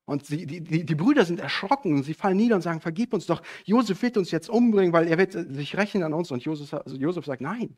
Und 0.05 0.25
sie, 0.25 0.47
die, 0.47 0.61
die, 0.61 0.83
die, 0.83 0.95
Brüder 0.95 1.25
sind 1.25 1.39
erschrocken 1.39 1.93
und 1.93 2.03
sie 2.03 2.15
fallen 2.15 2.37
nieder 2.37 2.55
und 2.55 2.63
sagen, 2.63 2.81
vergib 2.81 3.13
uns 3.13 3.27
doch, 3.27 3.43
Josef 3.65 4.01
wird 4.01 4.17
uns 4.17 4.31
jetzt 4.31 4.49
umbringen, 4.49 4.91
weil 4.91 5.07
er 5.07 5.17
wird 5.19 5.33
sich 5.33 5.77
rächen 5.77 6.03
an 6.03 6.13
uns. 6.13 6.31
Und 6.31 6.43
Josef, 6.43 6.73
also 6.73 6.97
Josef 6.97 7.25
sagt, 7.25 7.41
nein, 7.41 7.77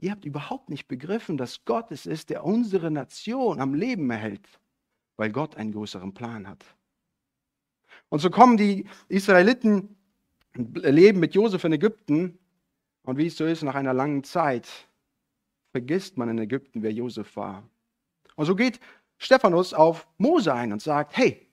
Ihr 0.00 0.12
habt 0.12 0.24
überhaupt 0.24 0.70
nicht 0.70 0.86
begriffen, 0.86 1.36
dass 1.36 1.64
Gott 1.64 1.90
es 1.90 2.06
ist, 2.06 2.30
der 2.30 2.44
unsere 2.44 2.90
Nation 2.90 3.60
am 3.60 3.74
Leben 3.74 4.08
erhält, 4.10 4.60
weil 5.16 5.32
Gott 5.32 5.56
einen 5.56 5.72
größeren 5.72 6.14
Plan 6.14 6.46
hat. 6.46 6.64
Und 8.08 8.20
so 8.20 8.30
kommen 8.30 8.56
die 8.56 8.86
Israeliten, 9.08 9.96
leben 10.54 11.20
mit 11.20 11.34
Josef 11.34 11.64
in 11.64 11.72
Ägypten. 11.72 12.38
Und 13.02 13.18
wie 13.18 13.26
es 13.26 13.36
so 13.36 13.44
ist, 13.44 13.62
nach 13.62 13.74
einer 13.74 13.94
langen 13.94 14.24
Zeit 14.24 14.66
vergisst 15.70 16.16
man 16.16 16.28
in 16.28 16.38
Ägypten, 16.38 16.82
wer 16.82 16.92
Josef 16.92 17.36
war. 17.36 17.62
Und 18.36 18.46
so 18.46 18.54
geht 18.54 18.80
Stephanus 19.18 19.74
auf 19.74 20.06
Mose 20.16 20.52
ein 20.52 20.72
und 20.72 20.80
sagt, 20.80 21.16
hey, 21.16 21.46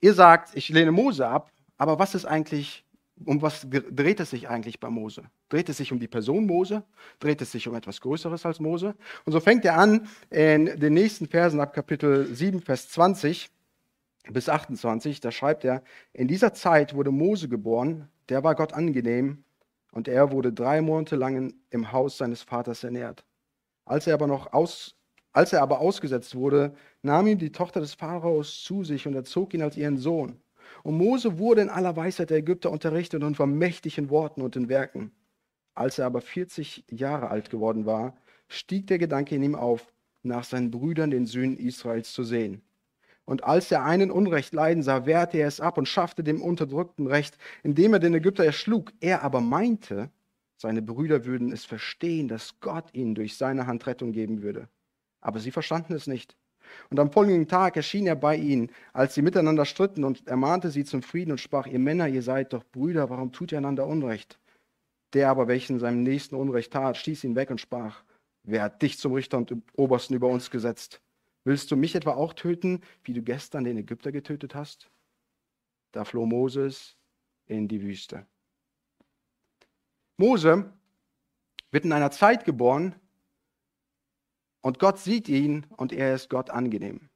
ihr 0.00 0.14
sagt, 0.14 0.56
ich 0.56 0.68
lehne 0.68 0.92
Mose 0.92 1.26
ab, 1.26 1.50
aber 1.78 1.98
was 1.98 2.14
ist 2.14 2.24
eigentlich, 2.24 2.84
um 3.24 3.40
was 3.40 3.66
dreht 3.68 4.20
es 4.20 4.30
sich 4.30 4.48
eigentlich 4.48 4.80
bei 4.80 4.90
Mose? 4.90 5.24
Dreht 5.48 5.68
es 5.68 5.78
sich 5.78 5.92
um 5.92 6.00
die 6.00 6.08
Person 6.08 6.46
Mose? 6.46 6.82
Dreht 7.20 7.40
es 7.40 7.52
sich 7.52 7.68
um 7.68 7.74
etwas 7.74 8.00
Größeres 8.00 8.44
als 8.44 8.60
Mose? 8.60 8.94
Und 9.24 9.32
so 9.32 9.40
fängt 9.40 9.64
er 9.64 9.78
an 9.78 10.08
in 10.30 10.78
den 10.78 10.94
nächsten 10.94 11.26
Versen 11.26 11.60
ab 11.60 11.72
Kapitel 11.72 12.34
7, 12.34 12.60
Vers 12.60 12.88
20 12.90 13.50
bis 14.32 14.48
28, 14.48 15.20
da 15.20 15.30
schreibt 15.30 15.64
er, 15.64 15.82
in 16.12 16.28
dieser 16.28 16.52
Zeit 16.52 16.94
wurde 16.94 17.10
Mose 17.10 17.48
geboren, 17.48 18.08
der 18.28 18.42
war 18.44 18.54
Gott 18.54 18.72
angenehm 18.72 19.44
und 19.92 20.08
er 20.08 20.32
wurde 20.32 20.52
drei 20.52 20.80
Monate 20.82 21.16
lang 21.16 21.54
im 21.70 21.92
Haus 21.92 22.18
seines 22.18 22.42
Vaters 22.42 22.84
ernährt. 22.84 23.24
Als 23.84 24.06
er 24.06 24.14
aber 24.14 24.26
noch 24.26 24.52
aus, 24.52 24.96
als 25.32 25.52
er 25.52 25.62
aber 25.62 25.80
ausgesetzt 25.80 26.34
wurde, 26.34 26.74
nahm 27.02 27.26
ihm 27.26 27.38
die 27.38 27.52
Tochter 27.52 27.80
des 27.80 27.94
Pharaos 27.94 28.62
zu 28.62 28.84
sich 28.84 29.06
und 29.06 29.14
erzog 29.14 29.54
ihn 29.54 29.62
als 29.62 29.76
ihren 29.76 29.98
Sohn. 29.98 30.40
Und 30.82 30.98
Mose 30.98 31.38
wurde 31.38 31.62
in 31.62 31.68
aller 31.68 31.94
Weisheit 31.94 32.30
der 32.30 32.38
Ägypter 32.38 32.70
unterrichtet 32.70 33.22
und 33.22 33.38
war 33.38 33.46
mächtig 33.46 33.98
in 33.98 34.10
Worten 34.10 34.42
und 34.42 34.56
in 34.56 34.68
Werken. 34.68 35.12
Als 35.74 35.98
er 35.98 36.06
aber 36.06 36.20
40 36.20 36.84
Jahre 36.90 37.28
alt 37.28 37.50
geworden 37.50 37.86
war, 37.86 38.16
stieg 38.48 38.86
der 38.86 38.98
Gedanke 38.98 39.34
in 39.34 39.42
ihm 39.42 39.54
auf, 39.54 39.92
nach 40.22 40.44
seinen 40.44 40.70
Brüdern, 40.70 41.10
den 41.10 41.26
Söhnen 41.26 41.56
Israels, 41.56 42.12
zu 42.12 42.24
sehen. 42.24 42.62
Und 43.26 43.44
als 43.44 43.70
er 43.72 43.84
einen 43.84 44.10
Unrecht 44.10 44.54
leiden 44.54 44.82
sah, 44.82 45.04
wehrte 45.04 45.38
er 45.38 45.48
es 45.48 45.60
ab 45.60 45.78
und 45.78 45.88
schaffte 45.88 46.22
dem 46.22 46.40
Unterdrückten 46.40 47.08
Recht, 47.08 47.36
indem 47.64 47.92
er 47.92 47.98
den 47.98 48.14
Ägypter 48.14 48.44
erschlug. 48.44 48.92
Er 49.00 49.22
aber 49.22 49.40
meinte, 49.40 50.10
seine 50.56 50.80
Brüder 50.80 51.26
würden 51.26 51.52
es 51.52 51.64
verstehen, 51.64 52.28
dass 52.28 52.60
Gott 52.60 52.94
ihnen 52.94 53.14
durch 53.14 53.36
seine 53.36 53.66
Hand 53.66 53.86
Rettung 53.86 54.12
geben 54.12 54.42
würde. 54.42 54.68
Aber 55.20 55.40
sie 55.40 55.50
verstanden 55.50 55.92
es 55.92 56.06
nicht. 56.06 56.36
Und 56.88 57.00
am 57.00 57.10
folgenden 57.10 57.48
Tag 57.48 57.76
erschien 57.76 58.06
er 58.06 58.16
bei 58.16 58.36
ihnen, 58.36 58.70
als 58.92 59.14
sie 59.14 59.22
miteinander 59.22 59.64
stritten 59.64 60.04
und 60.04 60.26
ermahnte 60.26 60.70
sie 60.70 60.84
zum 60.84 61.02
Frieden 61.02 61.32
und 61.32 61.38
sprach, 61.38 61.66
ihr 61.66 61.78
Männer, 61.78 62.08
ihr 62.08 62.22
seid 62.22 62.52
doch 62.52 62.64
Brüder, 62.64 63.10
warum 63.10 63.32
tut 63.32 63.52
ihr 63.52 63.58
einander 63.58 63.86
Unrecht? 63.86 64.38
Der 65.14 65.30
aber, 65.30 65.48
welchen 65.48 65.78
seinem 65.78 66.02
Nächsten 66.02 66.36
Unrecht 66.36 66.72
tat, 66.72 66.96
stieß 66.96 67.24
ihn 67.24 67.36
weg 67.36 67.50
und 67.50 67.60
sprach, 67.60 68.02
wer 68.44 68.62
hat 68.62 68.82
dich 68.82 68.98
zum 68.98 69.12
Richter 69.12 69.38
und 69.38 69.54
Obersten 69.74 70.14
über 70.14 70.28
uns 70.28 70.50
gesetzt? 70.50 71.00
Willst 71.46 71.70
du 71.70 71.76
mich 71.76 71.94
etwa 71.94 72.14
auch 72.14 72.34
töten, 72.34 72.82
wie 73.04 73.12
du 73.12 73.22
gestern 73.22 73.62
den 73.62 73.76
Ägypter 73.76 74.10
getötet 74.10 74.56
hast? 74.56 74.90
Da 75.92 76.04
floh 76.04 76.26
Moses 76.26 76.96
in 77.46 77.68
die 77.68 77.82
Wüste. 77.82 78.26
Mose 80.16 80.72
wird 81.70 81.84
in 81.84 81.92
einer 81.92 82.10
Zeit 82.10 82.44
geboren 82.44 82.96
und 84.60 84.80
Gott 84.80 84.98
sieht 84.98 85.28
ihn 85.28 85.66
und 85.76 85.92
er 85.92 86.16
ist 86.16 86.30
Gott 86.30 86.50
angenehm. 86.50 87.10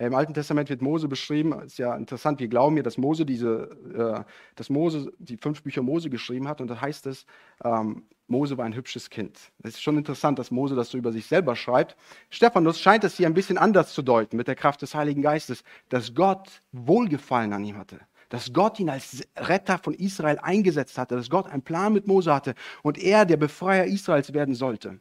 Im 0.00 0.14
Alten 0.14 0.32
Testament 0.32 0.70
wird 0.70 0.80
Mose 0.80 1.08
beschrieben, 1.08 1.60
ist 1.60 1.76
ja 1.76 1.94
interessant, 1.94 2.40
wir 2.40 2.48
glauben 2.48 2.74
ja, 2.78 2.82
dass 2.82 2.96
Mose 2.96 3.26
diese, 3.26 4.24
äh, 4.26 4.30
dass 4.54 4.70
Mose 4.70 5.12
die 5.18 5.36
fünf 5.36 5.62
Bücher 5.62 5.82
Mose 5.82 6.08
geschrieben 6.08 6.48
hat 6.48 6.62
und 6.62 6.68
da 6.68 6.80
heißt 6.80 7.06
es, 7.06 7.26
ähm, 7.62 8.04
Mose 8.26 8.56
war 8.56 8.64
ein 8.64 8.74
hübsches 8.74 9.10
Kind. 9.10 9.38
Es 9.62 9.74
ist 9.74 9.82
schon 9.82 9.98
interessant, 9.98 10.38
dass 10.38 10.50
Mose 10.50 10.74
das 10.74 10.88
so 10.88 10.96
über 10.96 11.12
sich 11.12 11.26
selber 11.26 11.54
schreibt. 11.54 11.96
Stephanus 12.30 12.80
scheint 12.80 13.04
es 13.04 13.18
hier 13.18 13.26
ein 13.26 13.34
bisschen 13.34 13.58
anders 13.58 13.92
zu 13.92 14.00
deuten 14.00 14.38
mit 14.38 14.48
der 14.48 14.54
Kraft 14.54 14.80
des 14.80 14.94
Heiligen 14.94 15.20
Geistes, 15.20 15.64
dass 15.90 16.14
Gott 16.14 16.62
Wohlgefallen 16.72 17.52
an 17.52 17.64
ihm 17.64 17.76
hatte. 17.76 18.00
Dass 18.30 18.54
Gott 18.54 18.80
ihn 18.80 18.88
als 18.88 19.22
Retter 19.36 19.76
von 19.76 19.92
Israel 19.92 20.38
eingesetzt 20.38 20.96
hatte, 20.96 21.16
dass 21.16 21.28
Gott 21.28 21.46
einen 21.46 21.62
Plan 21.62 21.92
mit 21.92 22.06
Mose 22.06 22.32
hatte 22.32 22.54
und 22.82 22.96
er 22.96 23.26
der 23.26 23.36
Befreier 23.36 23.84
Israels 23.84 24.32
werden 24.32 24.54
sollte. 24.54 24.98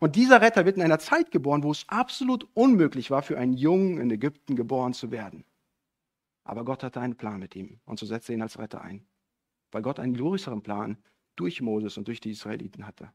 Und 0.00 0.16
dieser 0.16 0.40
Retter 0.40 0.64
wird 0.64 0.76
in 0.76 0.82
einer 0.82 0.98
Zeit 0.98 1.30
geboren, 1.30 1.62
wo 1.62 1.70
es 1.70 1.88
absolut 1.88 2.48
unmöglich 2.54 3.10
war, 3.10 3.22
für 3.22 3.38
einen 3.38 3.54
Jungen 3.54 3.98
in 3.98 4.10
Ägypten 4.10 4.56
geboren 4.56 4.92
zu 4.92 5.10
werden. 5.10 5.44
Aber 6.44 6.64
Gott 6.64 6.82
hatte 6.82 7.00
einen 7.00 7.16
Plan 7.16 7.40
mit 7.40 7.54
ihm 7.56 7.80
und 7.84 7.98
so 7.98 8.06
setzte 8.06 8.32
ihn 8.32 8.42
als 8.42 8.58
Retter 8.58 8.80
ein. 8.80 9.06
Weil 9.70 9.82
Gott 9.82 10.00
einen 10.00 10.14
größeren 10.14 10.62
Plan 10.62 10.96
durch 11.36 11.60
Moses 11.60 11.98
und 11.98 12.08
durch 12.08 12.20
die 12.20 12.30
Israeliten 12.30 12.86
hatte. 12.86 13.12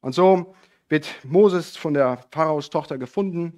Und 0.00 0.14
so 0.14 0.54
wird 0.88 1.08
Moses 1.24 1.76
von 1.76 1.94
der 1.94 2.18
Pharaos 2.30 2.68
Tochter 2.68 2.98
gefunden. 2.98 3.56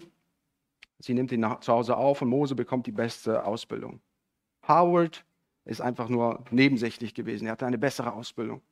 Sie 0.98 1.14
nimmt 1.14 1.32
ihn 1.32 1.40
nach, 1.40 1.60
zu 1.60 1.72
Hause 1.72 1.96
auf 1.96 2.22
und 2.22 2.28
Mose 2.28 2.54
bekommt 2.54 2.86
die 2.86 2.92
beste 2.92 3.44
Ausbildung. 3.44 4.00
Howard 4.68 5.24
ist 5.64 5.80
einfach 5.80 6.08
nur 6.08 6.44
nebensächlich 6.50 7.14
gewesen. 7.14 7.46
Er 7.46 7.52
hatte 7.52 7.66
eine 7.66 7.78
bessere 7.78 8.12
Ausbildung. 8.12 8.62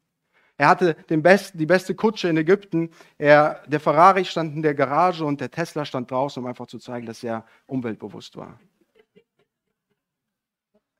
Er 0.62 0.68
hatte 0.68 0.94
besten, 1.09 1.59
die 1.59 1.66
beste 1.66 1.96
Kutsche 1.96 2.29
in 2.29 2.37
Ägypten. 2.37 2.90
Er, 3.18 3.64
der 3.66 3.81
Ferrari 3.81 4.25
stand 4.25 4.55
in 4.55 4.62
der 4.62 4.77
Garage 4.77 5.25
und 5.25 5.40
der 5.40 5.51
Tesla 5.51 5.85
stand 5.85 6.09
draußen, 6.09 6.40
um 6.40 6.48
einfach 6.48 6.68
zu 6.68 6.79
zeigen, 6.79 7.05
dass 7.05 7.25
er 7.25 7.44
umweltbewusst 7.66 8.37
war. 8.37 8.61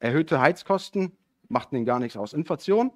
Erhöhte 0.01 0.40
Heizkosten 0.40 1.16
machten 1.48 1.77
ihn 1.77 1.85
gar 1.85 2.01
nichts 2.01 2.16
aus. 2.16 2.33
Inflation 2.33 2.90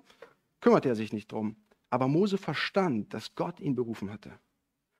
kümmerte 0.60 0.88
er 0.88 0.96
sich 0.96 1.12
nicht 1.12 1.30
drum. 1.30 1.54
Aber 1.88 2.08
Mose 2.08 2.36
verstand, 2.36 3.14
dass 3.14 3.36
Gott 3.36 3.60
ihn 3.60 3.76
berufen 3.76 4.12
hatte. 4.12 4.32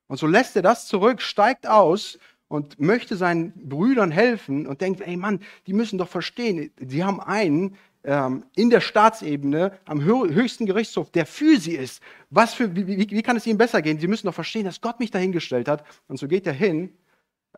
Und 0.07 0.19
so 0.19 0.29
lässt 0.29 0.55
er 0.55 0.63
das 0.63 0.87
zurück, 0.87 1.21
steigt 1.21 1.67
aus 1.67 2.17
und 2.47 2.79
möchte 2.79 3.17
seinen 3.17 3.69
Brüdern 3.69 4.13
helfen 4.13 4.69
und 4.69 4.83
denkt, 4.83 5.01
ey 5.01 5.17
Mann, 5.17 5.41
die 5.67 5.73
müssen 5.73 5.99
doch 5.99 6.09
verstehen, 6.09 6.71
sie 6.79 7.03
haben 7.03 7.21
einen 7.21 7.77
ähm, 8.07 8.47
in 8.55 8.71
der 8.71 8.81
Staatsebene 8.81 9.79
am 9.85 10.03
höchsten 10.03 10.65
Gerichtshof, 10.65 11.11
der 11.11 11.27
für 11.27 11.59
sie 11.59 11.75
ist. 11.75 12.01
Was 12.31 12.55
für, 12.55 12.75
wie, 12.77 12.87
wie, 12.87 13.11
wie, 13.11 13.23
kann 13.23 13.37
es 13.37 13.47
ihnen 13.47 13.59
besser 13.59 13.83
gehen? 13.83 13.99
Sie 13.99 14.07
müssen 14.07 14.29
doch 14.29 14.35
verstehen, 14.35 14.65
dass 14.65 14.81
Gott 14.81 15.01
mich 15.01 15.11
dahingestellt 15.11 15.67
hat. 15.67 15.85
Und 16.07 16.17
so 16.17 16.29
geht 16.29 16.47
er 16.47 16.53
hin, 16.53 16.97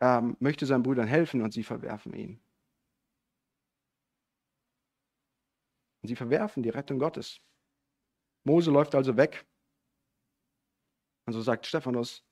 ähm, 0.01 0.35
möchte 0.39 0.65
seinen 0.65 0.81
Brüdern 0.81 1.07
helfen 1.07 1.43
und 1.43 1.53
sie 1.53 1.63
verwerfen 1.63 2.13
ihn. 2.13 2.39
Und 6.01 6.09
sie 6.09 6.15
verwerfen 6.15 6.63
die 6.63 6.69
Rettung 6.69 6.97
Gottes. 6.97 7.39
Mose 8.43 8.71
läuft 8.71 8.95
also 8.95 9.15
weg. 9.15 9.45
Und 11.27 11.33
so 11.33 11.41
sagt 11.41 11.67
Stephanus, 11.67 12.23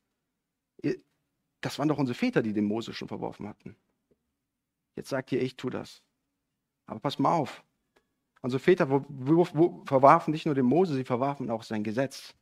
das 1.61 1.77
waren 1.77 1.87
doch 1.87 1.99
unsere 1.99 2.17
Väter, 2.17 2.41
die 2.41 2.53
den 2.53 2.65
Mose 2.65 2.93
schon 2.93 3.07
verworfen 3.07 3.47
hatten. 3.47 3.75
Jetzt 4.95 5.09
sagt 5.09 5.31
ihr, 5.31 5.41
ich 5.41 5.55
tue 5.55 5.69
das. 5.69 6.01
Aber 6.87 6.99
pass 6.99 7.19
mal 7.19 7.33
auf. 7.35 7.63
Unsere 8.41 8.59
Väter 8.59 8.87
verwarfen 9.85 10.31
nicht 10.31 10.45
nur 10.45 10.55
den 10.55 10.65
Mose, 10.65 10.93
sie 10.93 11.03
verwarfen 11.03 11.49
auch 11.49 11.63
sein 11.63 11.83
Gesetz. 11.83 12.33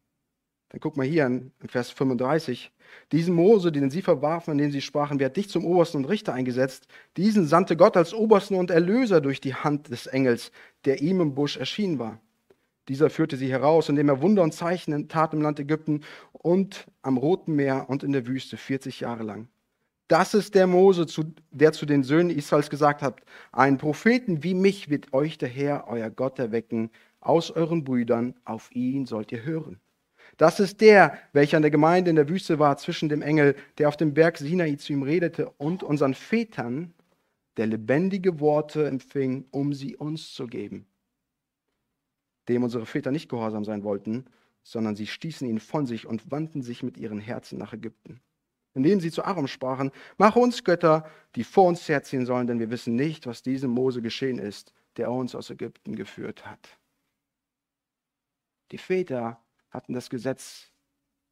Dann 0.69 0.79
guck 0.79 0.97
mal 0.97 1.05
hier 1.05 1.25
in 1.25 1.51
Vers 1.67 1.91
35. 1.91 2.71
Diesen 3.11 3.35
Mose, 3.35 3.71
den 3.71 3.89
sie 3.89 4.01
verwarfen, 4.01 4.51
in 4.53 4.57
dem 4.57 4.71
sie 4.71 4.81
sprachen, 4.81 5.19
wer 5.19 5.27
hat 5.27 5.37
dich 5.37 5.49
zum 5.49 5.63
Obersten 5.65 5.97
und 5.97 6.05
Richter 6.05 6.33
eingesetzt, 6.33 6.87
diesen 7.17 7.45
sandte 7.45 7.77
Gott 7.77 7.95
als 7.95 8.13
Obersten 8.13 8.55
und 8.55 8.71
Erlöser 8.71 9.21
durch 9.21 9.39
die 9.41 9.55
Hand 9.55 9.89
des 9.89 10.07
Engels, 10.07 10.51
der 10.85 11.01
ihm 11.01 11.21
im 11.21 11.35
Busch 11.35 11.57
erschienen 11.57 11.99
war. 11.99 12.19
Dieser 12.87 13.09
führte 13.09 13.37
sie 13.37 13.49
heraus, 13.49 13.89
indem 13.89 14.09
er 14.09 14.21
Wunder 14.21 14.43
und 14.43 14.53
Zeichen 14.53 15.07
tat 15.07 15.33
im 15.33 15.41
Land 15.41 15.59
Ägypten 15.59 16.01
und 16.33 16.85
am 17.01 17.17
Roten 17.17 17.55
Meer 17.55 17.89
und 17.89 18.03
in 18.03 18.11
der 18.11 18.27
Wüste 18.27 18.57
40 18.57 18.99
Jahre 18.99 19.23
lang. 19.23 19.47
Das 20.07 20.33
ist 20.33 20.53
der 20.53 20.67
Mose, 20.67 21.05
der 21.51 21.73
zu 21.73 21.85
den 21.85 22.03
Söhnen 22.03 22.29
Israels 22.29 22.69
gesagt 22.69 23.01
hat, 23.01 23.21
einen 23.51 23.77
Propheten 23.77 24.43
wie 24.43 24.53
mich 24.53 24.89
wird 24.89 25.13
euch 25.13 25.37
der 25.37 25.49
Herr, 25.49 25.87
euer 25.87 26.09
Gott, 26.09 26.37
erwecken, 26.37 26.91
aus 27.19 27.49
euren 27.49 27.83
Brüdern, 27.83 28.35
auf 28.45 28.69
ihn 28.71 29.05
sollt 29.05 29.31
ihr 29.31 29.43
hören. 29.43 29.79
Das 30.37 30.59
ist 30.59 30.81
der, 30.81 31.17
welcher 31.33 31.57
an 31.57 31.63
der 31.63 31.71
Gemeinde 31.71 32.09
in 32.09 32.15
der 32.15 32.29
Wüste 32.29 32.59
war, 32.59 32.77
zwischen 32.77 33.09
dem 33.09 33.21
Engel, 33.21 33.55
der 33.77 33.87
auf 33.87 33.97
dem 33.97 34.13
Berg 34.13 34.37
Sinai 34.37 34.75
zu 34.75 34.93
ihm 34.93 35.01
redete, 35.01 35.49
und 35.57 35.81
unseren 35.81 36.13
Vätern, 36.13 36.93
der 37.57 37.67
lebendige 37.67 38.39
Worte 38.39 38.85
empfing, 38.85 39.45
um 39.49 39.73
sie 39.73 39.95
uns 39.95 40.33
zu 40.33 40.45
geben 40.45 40.85
dem 42.49 42.63
unsere 42.63 42.85
Väter 42.85 43.11
nicht 43.11 43.29
gehorsam 43.29 43.65
sein 43.65 43.83
wollten, 43.83 44.25
sondern 44.63 44.95
sie 44.95 45.07
stießen 45.07 45.47
ihn 45.47 45.59
von 45.59 45.85
sich 45.85 46.07
und 46.07 46.31
wandten 46.31 46.61
sich 46.61 46.83
mit 46.83 46.97
ihren 46.97 47.19
Herzen 47.19 47.57
nach 47.59 47.73
Ägypten. 47.73 48.19
Indem 48.75 48.99
sie 48.99 49.09
zu 49.09 49.23
Aram 49.23 49.47
sprachen, 49.47 49.91
mache 50.17 50.37
uns 50.37 50.63
Götter, 50.63 51.09
die 51.35 51.43
vor 51.43 51.67
uns 51.67 51.87
herziehen 51.89 52.25
sollen, 52.25 52.45
denn 52.45 52.59
wir 52.59 52.69
wissen 52.69 52.95
nicht, 52.95 53.25
was 53.25 53.41
diesem 53.41 53.71
Mose 53.71 54.01
geschehen 54.01 54.37
ist, 54.37 54.73
der 54.97 55.09
uns 55.09 55.33
aus 55.33 55.49
Ägypten 55.49 55.95
geführt 55.95 56.45
hat. 56.45 56.59
Die 58.71 58.77
Väter 58.77 59.39
hatten 59.71 59.93
das 59.93 60.09
Gesetz 60.09 60.71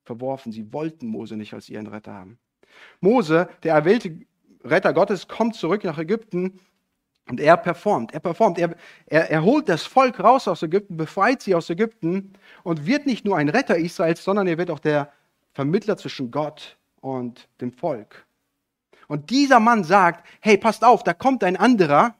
verworfen, 0.03 0.51
sie 0.51 0.71
wollten 0.73 1.07
Mose 1.07 1.35
nicht 1.35 1.53
als 1.53 1.69
ihren 1.69 1.87
Retter 1.87 2.13
haben. 2.13 2.39
Mose, 3.01 3.49
der 3.63 3.75
erwählte 3.75 4.25
Retter 4.63 4.93
Gottes, 4.93 5.27
kommt 5.27 5.55
zurück 5.55 5.83
nach 5.83 5.97
Ägypten 5.97 6.59
Und 7.29 7.39
er 7.39 7.55
performt, 7.55 8.13
er 8.13 8.19
performt, 8.19 8.59
er, 8.59 8.75
er, 9.05 9.29
er 9.31 9.43
holt 9.43 9.69
das 9.69 9.83
Volk 9.83 10.19
raus 10.19 10.47
aus 10.47 10.61
Ägypten, 10.61 10.97
befreit 10.97 11.41
sie 11.41 11.55
aus 11.55 11.69
Ägypten 11.69 12.33
und 12.63 12.85
wird 12.85 13.05
nicht 13.05 13.23
nur 13.23 13.37
ein 13.37 13.49
Retter 13.49 13.77
Israels, 13.77 14.23
sondern 14.23 14.47
er 14.47 14.57
wird 14.57 14.69
auch 14.69 14.79
der 14.79 15.11
Vermittler 15.53 15.95
zwischen 15.95 16.31
Gott 16.31 16.77
und 17.03 17.49
dem 17.59 17.73
Volk. 17.73 18.25
Und 19.07 19.29
dieser 19.29 19.59
Mann 19.59 19.83
sagt, 19.83 20.25
hey, 20.39 20.57
passt 20.57 20.83
auf, 20.83 21.03
da 21.03 21.13
kommt 21.13 21.43
ein 21.43 21.57
anderer, 21.57 22.15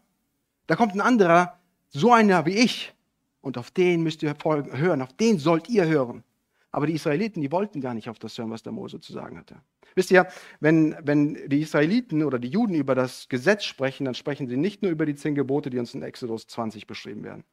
da 0.67 0.75
kommt 0.75 0.93
ein 0.93 1.01
anderer, 1.01 1.57
so 1.89 2.11
einer 2.11 2.45
wie 2.45 2.57
ich. 2.57 2.93
Und 3.41 3.57
auf 3.57 3.71
den 3.71 4.03
müsst 4.03 4.23
ihr 4.23 4.35
hören, 4.43 5.01
auf 5.01 5.13
den 5.13 5.39
sollt 5.39 5.69
ihr 5.69 5.85
hören. 5.85 6.23
Aber 6.71 6.87
die 6.87 6.93
Israeliten, 6.93 7.41
die 7.41 7.51
wollten 7.51 7.81
gar 7.81 7.93
nicht 7.93 8.09
auf 8.09 8.19
das 8.19 8.37
hören, 8.37 8.51
was 8.51 8.63
der 8.63 8.73
Mose 8.73 8.99
zu 8.99 9.13
sagen 9.13 9.37
hatte. 9.37 9.55
Wisst 9.95 10.11
ihr, 10.11 10.27
wenn, 10.59 10.95
wenn 11.03 11.49
die 11.49 11.61
Israeliten 11.61 12.23
oder 12.23 12.39
die 12.39 12.49
Juden 12.49 12.73
über 12.73 12.95
das 12.95 13.29
Gesetz 13.29 13.63
sprechen, 13.63 14.05
dann 14.05 14.15
sprechen 14.15 14.47
sie 14.47 14.57
nicht 14.57 14.81
nur 14.81 14.91
über 14.91 15.05
die 15.05 15.15
zehn 15.15 15.35
Gebote, 15.35 15.69
die 15.69 15.79
uns 15.79 15.93
in 15.93 16.01
Exodus 16.01 16.47
20 16.47 16.87
beschrieben 16.87 17.23
werden. 17.23 17.43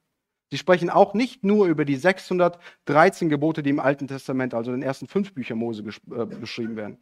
Sie 0.50 0.58
sprechen 0.58 0.90
auch 0.90 1.14
nicht 1.14 1.44
nur 1.44 1.66
über 1.66 1.84
die 1.84 1.96
613 1.96 3.28
Gebote, 3.28 3.62
die 3.62 3.70
im 3.70 3.78
Alten 3.78 4.08
Testament, 4.08 4.52
also 4.52 4.72
in 4.72 4.80
den 4.80 4.86
ersten 4.86 5.06
fünf 5.06 5.32
Büchern 5.32 5.58
Mose 5.58 5.84
äh, 5.84 6.24
beschrieben 6.26 6.76
werden. 6.76 6.98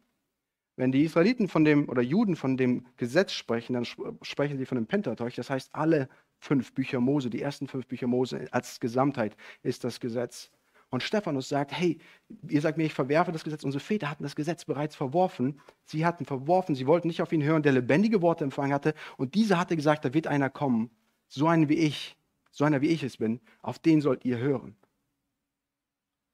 Wenn 0.79 0.93
die 0.93 1.03
Israeliten 1.03 1.49
von 1.49 1.65
dem 1.65 1.89
oder 1.89 2.01
Juden 2.01 2.37
von 2.37 2.55
dem 2.55 2.85
Gesetz 2.95 3.33
sprechen, 3.33 3.73
dann 3.73 3.83
sprechen 4.21 4.57
sie 4.57 4.65
von 4.65 4.77
dem 4.77 4.87
Pentateuch. 4.87 5.35
Das 5.35 5.49
heißt, 5.49 5.75
alle 5.75 6.07
fünf 6.37 6.71
Bücher 6.71 7.01
Mose, 7.01 7.29
die 7.29 7.41
ersten 7.41 7.67
fünf 7.67 7.85
Bücher 7.85 8.07
Mose 8.07 8.47
als 8.51 8.79
Gesamtheit 8.79 9.35
ist 9.61 9.83
das 9.83 9.99
Gesetz. 9.99 10.51
Und 10.89 11.03
Stephanus 11.03 11.49
sagt, 11.49 11.73
hey, 11.73 11.99
ihr 12.47 12.61
sagt 12.61 12.77
mir, 12.77 12.85
ich 12.85 12.93
verwerfe 12.93 13.33
das 13.33 13.43
Gesetz. 13.43 13.65
Unsere 13.65 13.83
Väter 13.83 14.09
hatten 14.09 14.23
das 14.23 14.37
Gesetz 14.37 14.63
bereits 14.63 14.95
verworfen. 14.95 15.59
Sie 15.83 16.05
hatten 16.05 16.23
verworfen, 16.23 16.75
sie 16.75 16.87
wollten 16.87 17.09
nicht 17.09 17.21
auf 17.21 17.33
ihn 17.33 17.43
hören, 17.43 17.61
der 17.61 17.73
lebendige 17.73 18.21
Worte 18.21 18.45
empfangen 18.45 18.71
hatte. 18.71 18.93
Und 19.17 19.35
dieser 19.35 19.59
hatte 19.59 19.75
gesagt, 19.75 20.05
da 20.05 20.13
wird 20.13 20.27
einer 20.27 20.49
kommen, 20.49 20.91
so 21.27 21.47
einer 21.47 21.67
wie 21.67 21.73
ich, 21.73 22.15
so 22.51 22.63
einer 22.63 22.79
wie 22.79 22.87
ich 22.87 23.03
es 23.03 23.17
bin, 23.17 23.41
auf 23.61 23.79
den 23.79 23.99
sollt 23.99 24.23
ihr 24.23 24.37
hören. 24.37 24.77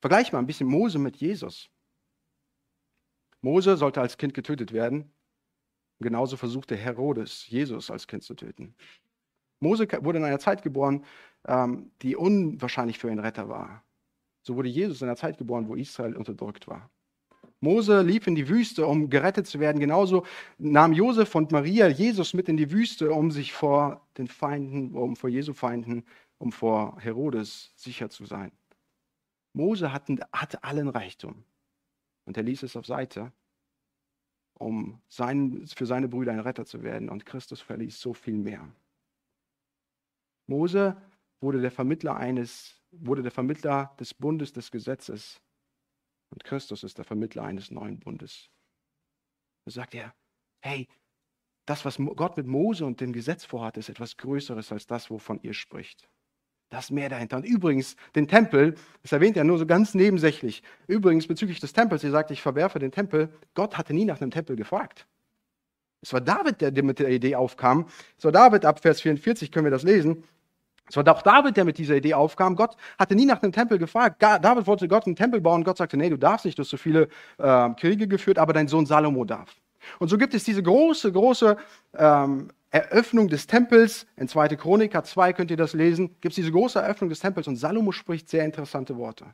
Vergleich 0.02 0.32
mal 0.32 0.38
ein 0.38 0.46
bisschen 0.46 0.68
Mose 0.68 1.00
mit 1.00 1.16
Jesus. 1.16 1.72
Mose 3.46 3.78
sollte 3.78 4.02
als 4.02 4.18
Kind 4.18 4.34
getötet 4.34 4.74
werden. 4.74 5.14
Genauso 6.00 6.36
versuchte 6.36 6.76
Herodes, 6.76 7.48
Jesus 7.48 7.92
als 7.92 8.08
Kind 8.08 8.24
zu 8.24 8.34
töten. 8.34 8.74
Mose 9.60 9.88
wurde 10.02 10.18
in 10.18 10.26
einer 10.26 10.40
Zeit 10.40 10.64
geboren, 10.64 11.06
ähm, 11.48 11.92
die 12.02 12.16
unwahrscheinlich 12.16 12.98
für 12.98 13.08
einen 13.08 13.20
Retter 13.20 13.48
war. 13.48 13.84
So 14.42 14.56
wurde 14.56 14.70
Jesus 14.70 15.00
in 15.04 15.10
einer 15.10 15.16
Zeit 15.16 15.38
geboren, 15.38 15.68
wo 15.68 15.76
Israel 15.76 16.16
unterdrückt 16.16 16.68
war. 16.68 16.90
Mose 17.60 18.02
lief 18.02 18.26
in 18.26 18.34
die 18.34 18.50
Wüste, 18.50 18.88
um 18.88 19.12
gerettet 19.12 19.46
zu 19.46 19.60
werden. 19.60 19.80
Genauso 19.80 20.26
nahm 20.58 20.92
Josef 20.92 21.36
und 21.36 21.52
Maria 21.52 21.88
Jesus 21.88 22.34
mit 22.34 22.50
in 22.50 22.58
die 22.58 22.72
Wüste, 22.72 23.12
um 23.12 23.30
sich 23.30 23.54
vor 23.54 24.08
den 24.18 24.28
Feinden, 24.28 24.96
um 24.96 25.16
vor 25.16 25.30
Jesu 25.30 25.54
Feinden, 25.54 26.04
um 26.40 26.52
vor 26.52 27.00
Herodes 27.00 27.74
sicher 27.76 28.10
zu 28.10 28.26
sein. 28.26 28.52
Mose 29.54 29.94
hatte 29.94 30.64
allen 30.64 30.90
Reichtum 30.90 31.46
und 32.26 32.38
er 32.38 32.44
ließ 32.44 32.64
es 32.64 32.76
auf 32.76 32.86
Seite, 32.86 33.32
um 34.54 35.02
sein, 35.08 35.66
für 35.68 35.86
seine 35.86 36.08
Brüder 36.08 36.32
ein 36.32 36.40
Retter 36.40 36.66
zu 36.66 36.84
werden. 36.84 37.10
Und 37.10 37.26
Christus 37.26 37.62
verließ 37.62 38.00
so 38.00 38.14
viel 38.14 38.38
mehr. 38.38 38.70
Mose 40.48 41.02
wurde 41.42 41.62
der 41.62 41.72
Vermittler 41.72 42.16
eines 42.16 42.82
wurde 43.00 43.22
der 43.22 43.32
Vermittler 43.32 43.96
des 44.00 44.14
Bundes 44.14 44.54
des 44.54 44.72
Gesetzes. 44.72 45.42
Und 46.30 46.44
Christus 46.44 46.84
ist 46.84 46.98
der 46.98 47.06
Vermittler 47.06 47.44
eines 47.44 47.72
neuen 47.72 48.00
Bundes. 48.00 48.50
Da 49.66 49.72
sagt 49.72 49.96
er, 49.96 50.16
hey, 50.62 50.88
das, 51.66 51.86
was 51.86 51.98
Gott 51.98 52.38
mit 52.38 52.48
Mose 52.48 52.86
und 52.86 53.02
dem 53.02 53.14
Gesetz 53.14 53.44
vorhat, 53.46 53.78
ist 53.78 53.90
etwas 53.90 54.18
Größeres 54.18 54.72
als 54.72 54.88
das, 54.88 55.10
wovon 55.10 55.40
ihr 55.42 55.54
spricht. 55.54 56.08
Das 56.70 56.92
mehr 56.92 57.10
dahinter. 57.10 57.38
Und 57.38 57.46
übrigens, 57.46 57.96
den 58.16 58.28
Tempel, 58.28 58.76
das 59.04 59.12
erwähnt 59.12 59.38
er 59.38 59.44
nur 59.44 59.58
so 59.58 59.66
ganz 59.66 59.94
nebensächlich. 59.94 60.64
Übrigens, 60.88 61.28
bezüglich 61.28 61.60
des 61.60 61.74
Tempels, 61.74 62.04
ihr 62.04 62.12
sagt, 62.12 62.32
ich 62.32 62.42
verwerfe 62.42 62.80
den 62.80 62.92
Tempel. 62.92 63.30
Gott 63.54 63.78
hatte 63.78 63.94
nie 63.94 64.06
nach 64.06 64.20
einem 64.20 64.32
Tempel 64.32 64.56
gefragt. 64.56 65.06
Es 66.02 66.14
war 66.14 66.22
David, 66.22 66.62
der 66.62 66.84
mit 66.84 67.00
der 67.00 67.10
Idee 67.10 67.36
aufkam. 67.36 67.88
Es 68.18 68.26
war 68.26 68.32
David, 68.32 68.66
ab 68.66 68.80
Vers 68.80 69.02
44 69.02 69.52
können 69.52 69.66
wir 69.66 69.72
das 69.72 69.84
lesen. 69.84 70.24
Es 70.88 70.96
war 70.96 71.08
auch 71.08 71.22
David, 71.24 71.58
der 71.58 71.66
mit 71.66 71.78
dieser 71.78 71.96
Idee 71.96 72.14
aufkam. 72.14 72.56
Gott 72.56 72.76
hatte 73.00 73.16
nie 73.16 73.26
nach 73.26 73.42
einem 73.42 73.52
Tempel 73.52 73.80
gefragt. 73.80 74.22
David 74.22 74.68
wollte 74.68 74.88
Gott 74.88 75.08
einen 75.08 75.16
Tempel 75.16 75.42
bauen. 75.42 75.64
Gott 75.64 75.78
sagte, 75.78 75.98
nee, 75.98 76.10
du 76.10 76.18
darfst 76.18 76.46
nicht, 76.46 76.60
du 76.60 76.62
hast 76.62 76.70
so 76.70 76.78
viele 76.78 77.08
äh, 77.40 77.70
Kriege 77.72 78.08
geführt, 78.08 78.38
aber 78.38 78.54
dein 78.54 78.68
Sohn 78.68 78.86
Salomo 78.86 79.26
darf. 79.26 79.56
Und 80.00 80.10
so 80.10 80.18
gibt 80.18 80.34
es 80.34 80.44
diese 80.44 80.62
große, 80.62 81.12
große 81.12 81.58
ähm, 81.98 82.50
Eröffnung 82.76 83.30
des 83.30 83.48
Tempels. 83.48 84.06
In 84.18 84.28
2. 84.28 84.50
Chroniker 84.58 85.02
2 85.02 85.32
könnt 85.32 85.50
ihr 85.50 85.56
das 85.56 85.72
lesen. 85.72 86.10
Gibt 86.20 86.34
es 86.34 86.36
diese 86.36 86.52
große 86.52 86.78
Eröffnung 86.78 87.10
des 87.10 87.22
Tempels 87.22 87.48
und 87.48 87.56
Salomo 87.56 87.94
spricht 87.94 88.28
sehr 88.28 88.44
interessante 88.44 88.98
Worte. 88.98 89.34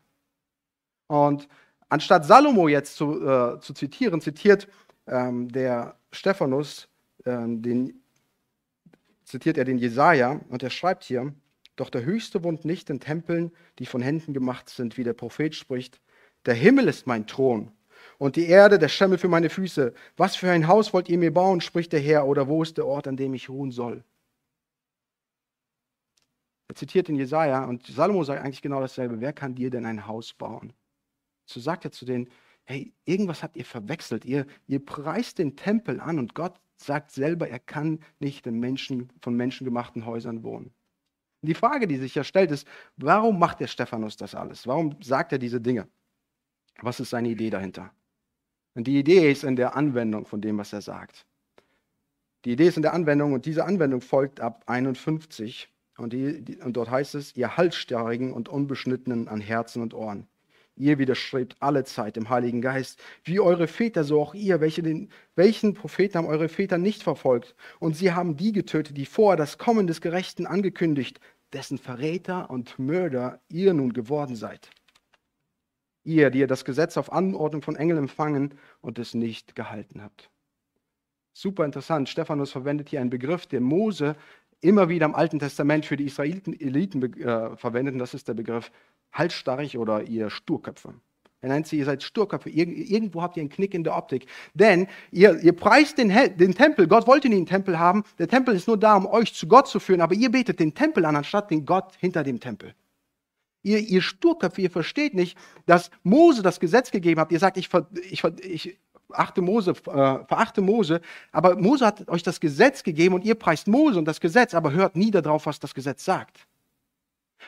Und 1.08 1.48
anstatt 1.90 2.24
Salomo 2.24 2.68
jetzt 2.68 2.96
zu, 2.96 3.28
äh, 3.28 3.60
zu 3.60 3.74
zitieren, 3.74 4.22
zitiert 4.22 4.68
ähm, 5.08 5.52
der 5.52 5.96
Stephanus 6.12 6.88
ähm, 7.26 7.64
den 7.64 8.04
zitiert 9.24 9.58
er 9.58 9.66
den 9.66 9.80
Jesaja 9.80 10.40
und 10.50 10.62
er 10.62 10.70
schreibt 10.70 11.04
hier: 11.04 11.34
Doch 11.76 11.90
der 11.90 12.06
Höchste 12.06 12.44
wohnt 12.44 12.64
nicht 12.64 12.92
in 12.92 13.00
Tempeln, 13.00 13.52
die 13.80 13.88
von 13.88 14.04
Händen 14.04 14.34
gemacht 14.34 14.70
sind, 14.70 14.98
wie 14.98 15.04
der 15.04 15.14
Prophet 15.14 15.56
spricht. 15.56 16.00
Der 16.46 16.54
Himmel 16.54 16.88
ist 16.88 17.08
mein 17.08 17.26
Thron 17.26 17.72
und 18.22 18.36
die 18.36 18.46
Erde 18.46 18.78
der 18.78 18.88
Schemmel 18.88 19.18
für 19.18 19.30
meine 19.30 19.50
Füße. 19.50 19.96
Was 20.16 20.36
für 20.36 20.52
ein 20.52 20.68
Haus 20.68 20.94
wollt 20.94 21.10
ihr 21.10 21.18
mir 21.18 21.34
bauen, 21.34 21.60
spricht 21.60 21.92
der 21.92 22.00
Herr, 22.00 22.28
oder 22.28 22.48
wo 22.48 22.62
ist 22.62 22.78
der 22.78 22.86
Ort, 22.86 23.08
an 23.08 23.18
dem 23.18 23.34
ich 23.34 23.50
ruhen 23.50 23.72
soll? 23.72 24.04
Er 26.68 26.76
zitiert 26.76 27.10
in 27.10 27.16
Jesaja 27.16 27.66
und 27.66 27.88
Salomo 27.88 28.24
sagt 28.24 28.44
eigentlich 28.44 28.62
genau 28.62 28.80
dasselbe. 28.80 29.22
Wer 29.22 29.34
kann 29.34 29.56
dir 29.56 29.72
denn 29.72 29.88
ein 29.88 30.06
Haus 30.06 30.34
bauen? 30.34 30.72
So 31.48 31.60
sagt 31.60 31.84
er 31.84 31.92
zu 31.92 32.06
denen: 32.06 32.30
Hey, 32.64 32.94
irgendwas 33.06 33.42
habt 33.42 33.58
ihr 33.58 33.66
verwechselt. 33.66 34.24
Ihr, 34.24 34.46
ihr 34.68 34.86
preist 34.86 35.40
den 35.40 35.56
Tempel 35.56 36.00
an 36.00 36.20
und 36.20 36.36
Gott 36.36 36.62
sagt 36.78 37.10
selber, 37.10 37.50
er 37.50 37.60
kann 37.60 38.02
nicht 38.20 38.46
in 38.46 38.60
Menschen, 38.60 39.12
von 39.24 39.34
menschengemachten 39.36 40.06
Häusern 40.06 40.44
wohnen. 40.44 40.72
Die 41.42 41.56
Frage, 41.56 41.88
die 41.88 41.98
sich 41.98 42.14
ja 42.14 42.24
stellt, 42.24 42.52
ist, 42.52 42.68
warum 42.98 43.40
macht 43.40 43.62
der 43.62 43.68
Stephanus 43.68 44.16
das 44.16 44.36
alles? 44.36 44.68
Warum 44.68 45.02
sagt 45.02 45.32
er 45.32 45.40
diese 45.40 45.60
Dinge? 45.60 45.88
Was 46.82 47.00
ist 47.00 47.10
seine 47.10 47.30
Idee 47.30 47.50
dahinter? 47.50 47.92
Und 48.74 48.88
die 48.88 48.98
Idee 48.98 49.32
ist 49.32 49.44
in 49.44 49.56
der 49.56 49.76
Anwendung 49.76 50.26
von 50.26 50.42
dem, 50.42 50.58
was 50.58 50.74
er 50.74 50.82
sagt. 50.82 51.26
Die 52.46 52.54
Idee 52.54 52.68
ist 52.68 52.78
in 52.78 52.84
der 52.84 52.94
Anwendung 52.94 53.34
und 53.34 53.46
diese 53.46 53.66
Anwendung 53.66 54.02
folgt 54.02 54.40
ab 54.40 54.64
51. 54.66 55.70
Und, 55.98 56.14
die, 56.14 56.42
die, 56.42 56.58
und 56.58 56.78
dort 56.78 56.90
heißt 56.90 57.16
es, 57.16 57.36
ihr 57.36 57.58
Halsstarrigen 57.58 58.34
und 58.34 58.50
Unbeschnittenen 58.50 59.28
an 59.28 59.42
Herzen 59.42 59.82
und 59.82 59.94
Ohren. 59.94 60.28
Ihr 60.76 60.98
widerstrebt 60.98 61.58
alle 61.60 61.84
Zeit 61.84 62.16
dem 62.16 62.30
Heiligen 62.30 62.62
Geist, 62.62 63.00
wie 63.24 63.40
eure 63.40 63.68
Väter, 63.68 64.04
so 64.04 64.22
auch 64.22 64.34
ihr. 64.34 64.62
Welche 64.62 64.82
den, 64.82 65.10
welchen 65.36 65.74
Propheten 65.74 66.18
haben 66.18 66.28
eure 66.28 66.50
Väter 66.50 66.78
nicht 66.78 67.04
verfolgt? 67.04 67.56
Und 67.80 67.96
sie 67.96 68.14
haben 68.14 68.38
die 68.38 68.54
getötet, 68.54 68.98
die 68.98 69.06
vorher 69.06 69.38
das 69.38 69.58
Kommen 69.58 69.86
des 69.86 70.02
Gerechten 70.02 70.48
angekündigt, 70.48 71.20
dessen 71.54 71.78
Verräter 71.78 72.50
und 72.50 72.80
Mörder 72.80 73.42
ihr 73.50 73.74
nun 73.74 73.94
geworden 73.94 74.36
seid. 74.36 74.72
Ihr, 76.04 76.30
die 76.32 76.40
ihr 76.40 76.48
das 76.48 76.66
Gesetz 76.66 76.98
auf 76.98 77.12
Anordnung 77.12 77.62
von 77.62 77.76
Engeln 77.76 78.00
empfangen 78.00 78.56
und 78.82 78.98
es 78.98 79.14
nicht 79.14 79.56
gehalten 79.56 80.02
habt. 80.02 80.30
Super 81.34 81.64
interessant. 81.64 82.10
Stephanus 82.10 82.52
verwendet 82.52 82.90
hier 82.90 83.02
einen 83.02 83.10
Begriff, 83.10 83.46
der 83.46 83.62
Mose 83.62 84.16
immer 84.62 84.90
wieder 84.90 85.06
im 85.06 85.16
Alten 85.16 85.40
Testament 85.40 85.86
für 85.86 85.98
die 85.98 86.06
Israeliten 86.06 87.04
äh, 87.22 87.56
verwendet. 87.56 87.94
Und 87.94 88.00
das 88.00 88.14
ist 88.14 88.28
der 88.28 88.34
Begriff 88.34 88.72
halsstarrig 89.12 89.78
oder 89.78 90.04
ihr 90.04 90.30
Sturköpfe. 90.30 90.94
Er 91.42 91.50
nennt 91.50 91.66
sie, 91.66 91.80
ihr 91.80 91.86
seid 91.86 92.04
Sturköpfe. 92.04 92.52
irgendwo 92.52 93.24
habt 93.24 93.36
ihr 93.36 93.42
einen 93.42 93.50
Knick 93.50 93.74
in 93.74 93.84
der 93.84 93.98
Optik. 93.98 94.28
Denn 94.54 94.88
ihr, 95.10 95.40
ihr 95.40 95.54
preist 95.54 95.98
den, 95.98 96.10
den 96.10 96.54
Tempel. 96.54 96.88
Gott 96.88 97.08
wollte 97.08 97.30
nie 97.30 97.38
einen 97.38 97.48
Tempel 97.48 97.80
haben. 97.80 98.04
Der 98.20 98.28
Tempel 98.28 98.56
ist 98.56 98.68
nur 98.68 98.78
da, 98.78 98.96
um 98.96 99.08
euch 99.08 99.34
zu 99.34 99.48
Gott 99.48 99.68
zu 99.68 99.80
führen. 99.80 100.02
Aber 100.02 100.14
ihr 100.14 100.30
betet 100.30 100.60
den 100.60 100.76
Tempel 100.76 101.04
an, 101.04 101.16
anstatt 101.16 101.50
den 101.50 101.66
Gott 101.66 101.96
hinter 101.98 102.24
dem 102.24 102.40
Tempel. 102.40 102.76
Ihr, 103.64 103.80
ihr 103.80 104.02
Sturköpfe, 104.02 104.62
ihr 104.62 104.72
versteht 104.72 105.14
nicht, 105.14 105.38
dass 105.66 105.92
Mose 106.04 106.42
das 106.42 106.60
Gesetz 106.60 106.92
gegeben 106.92 107.22
hat. 107.22 107.32
Ihr 107.32 107.40
sagt, 107.40 107.58
ich, 107.58 107.70
ich, 108.10 108.24
ich 108.24 108.80
achte 109.14 109.42
Mose, 109.42 109.72
äh, 109.72 109.74
verachte 110.26 110.62
Mose. 110.62 111.02
Aber 111.32 111.56
Mose 111.56 111.86
hat 111.86 112.10
euch 112.10 112.24
das 112.24 112.40
Gesetz 112.40 112.84
gegeben 112.84 113.16
und 113.16 113.24
ihr 113.24 113.36
preist 113.36 113.68
Mose 113.68 114.00
und 114.00 114.06
das 114.06 114.20
Gesetz, 114.20 114.54
aber 114.54 114.72
hört 114.72 114.96
nie 114.96 115.12
darauf, 115.12 115.46
was 115.46 115.60
das 115.60 115.74
Gesetz 115.74 116.06
sagt. 116.06 116.48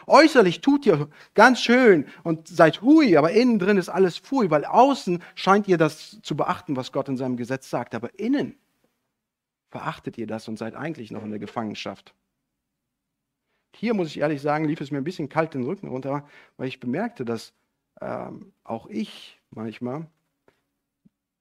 Äußerlich 0.08 0.62
tut 0.62 0.86
ihr 0.86 1.08
ganz 1.34 1.62
schön 1.62 2.06
und 2.24 2.48
seid 2.48 2.82
hui, 2.82 3.16
aber 3.16 3.32
innen 3.32 3.60
drin 3.60 3.78
ist 3.78 3.90
alles 3.90 4.18
fui, 4.18 4.50
weil 4.50 4.66
außen 4.66 5.22
scheint 5.36 5.68
ihr 5.68 5.78
das 5.78 6.20
zu 6.22 6.36
beachten, 6.36 6.76
was 6.76 6.92
Gott 6.92 7.10
in 7.10 7.18
seinem 7.18 7.38
Gesetz 7.38 7.70
sagt, 7.70 7.96
aber 7.96 8.18
innen 8.20 8.56
verachtet 9.70 10.18
ihr 10.18 10.28
das 10.28 10.48
und 10.48 10.58
seid 10.58 10.76
eigentlich 10.76 11.12
noch 11.12 11.24
in 11.24 11.30
der 11.30 11.40
Gefangenschaft. 11.40 12.14
Hier 13.76 13.94
muss 13.94 14.08
ich 14.08 14.20
ehrlich 14.20 14.42
sagen, 14.42 14.66
lief 14.66 14.82
es 14.82 14.92
mir 14.92 15.00
ein 15.00 15.04
bisschen 15.04 15.30
kalt 15.30 15.54
den 15.54 15.64
Rücken 15.64 15.88
runter, 15.88 16.28
weil 16.58 16.68
ich 16.68 16.80
bemerkte, 16.80 17.26
dass 17.26 17.54
ähm, 18.02 18.54
auch 18.64 18.88
ich 18.88 19.40
manchmal 19.50 20.08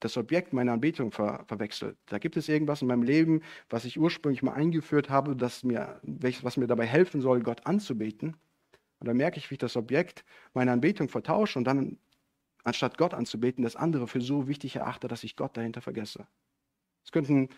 das 0.00 0.16
Objekt 0.16 0.52
meiner 0.52 0.72
Anbetung 0.72 1.12
ver 1.12 1.44
verwechselt. 1.46 1.96
Da 2.06 2.18
gibt 2.18 2.36
es 2.36 2.48
irgendwas 2.48 2.82
in 2.82 2.88
meinem 2.88 3.02
Leben, 3.02 3.42
was 3.70 3.84
ich 3.84 3.98
ursprünglich 3.98 4.42
mal 4.42 4.54
eingeführt 4.54 5.10
habe, 5.10 5.36
das 5.36 5.62
mir, 5.62 6.00
was 6.02 6.56
mir 6.56 6.66
dabei 6.66 6.86
helfen 6.86 7.20
soll, 7.20 7.40
Gott 7.40 7.66
anzubeten. 7.66 8.36
Und 8.98 9.08
dann 9.08 9.16
merke 9.16 9.38
ich, 9.38 9.50
wie 9.50 9.54
ich 9.54 9.58
das 9.58 9.76
Objekt 9.76 10.24
meiner 10.54 10.72
Anbetung 10.72 11.08
vertausche 11.08 11.58
und 11.58 11.64
dann, 11.64 11.98
anstatt 12.64 12.98
Gott 12.98 13.14
anzubeten, 13.14 13.64
das 13.64 13.76
andere 13.76 14.08
für 14.08 14.20
so 14.20 14.48
wichtig 14.48 14.76
erachte, 14.76 15.08
dass 15.08 15.24
ich 15.24 15.36
Gott 15.36 15.56
dahinter 15.56 15.80
vergesse. 15.80 16.26
Es 17.04 17.12
könnten 17.12 17.48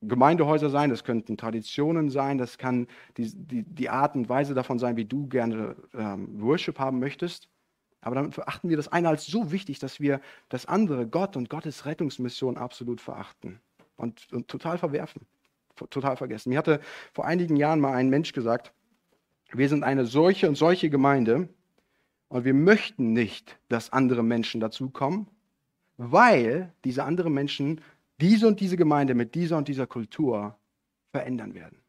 Gemeindehäuser 0.00 0.70
sein, 0.70 0.90
das 0.90 1.02
könnten 1.02 1.36
Traditionen 1.36 2.10
sein, 2.10 2.38
das 2.38 2.58
kann 2.58 2.86
die, 3.16 3.32
die, 3.34 3.62
die 3.64 3.88
Art 3.88 4.14
und 4.14 4.28
Weise 4.28 4.54
davon 4.54 4.78
sein, 4.78 4.96
wie 4.96 5.04
du 5.04 5.26
gerne 5.26 5.74
ähm, 5.94 6.40
Worship 6.40 6.78
haben 6.78 7.00
möchtest. 7.00 7.48
Aber 8.00 8.14
damit 8.14 8.34
verachten 8.34 8.70
wir 8.70 8.76
das 8.76 8.88
eine 8.88 9.08
als 9.08 9.26
so 9.26 9.50
wichtig, 9.50 9.80
dass 9.80 9.98
wir 9.98 10.20
das 10.48 10.66
andere, 10.66 11.06
Gott 11.06 11.36
und 11.36 11.50
Gottes 11.50 11.84
Rettungsmission, 11.84 12.56
absolut 12.56 13.00
verachten 13.00 13.60
und, 13.96 14.32
und 14.32 14.46
total 14.46 14.78
verwerfen, 14.78 15.22
total 15.90 16.16
vergessen. 16.16 16.50
Mir 16.50 16.58
hatte 16.58 16.80
vor 17.12 17.26
einigen 17.26 17.56
Jahren 17.56 17.80
mal 17.80 17.94
ein 17.94 18.08
Mensch 18.08 18.32
gesagt, 18.32 18.72
wir 19.50 19.68
sind 19.68 19.82
eine 19.82 20.06
solche 20.06 20.48
und 20.48 20.54
solche 20.54 20.90
Gemeinde 20.90 21.48
und 22.28 22.44
wir 22.44 22.54
möchten 22.54 23.12
nicht, 23.12 23.58
dass 23.68 23.92
andere 23.92 24.22
Menschen 24.22 24.60
dazukommen, 24.60 25.26
weil 25.96 26.72
diese 26.84 27.02
anderen 27.04 27.32
Menschen 27.32 27.80
diese 28.20 28.46
und 28.46 28.60
diese 28.60 28.76
Gemeinde 28.76 29.14
mit 29.14 29.34
dieser 29.34 29.56
und 29.56 29.68
dieser 29.68 29.86
Kultur 29.86 30.58
verändern 31.12 31.54
werden. 31.54 31.82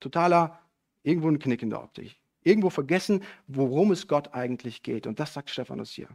Totaler, 0.00 0.60
irgendwo 1.02 1.28
ein 1.28 1.38
Knick 1.38 1.62
in 1.62 1.70
der 1.70 1.82
Optik. 1.82 2.16
Irgendwo 2.42 2.70
vergessen, 2.70 3.22
worum 3.46 3.92
es 3.92 4.08
Gott 4.08 4.34
eigentlich 4.34 4.82
geht. 4.82 5.06
Und 5.06 5.20
das 5.20 5.34
sagt 5.34 5.50
Stephanus 5.50 5.90
hier. 5.90 6.08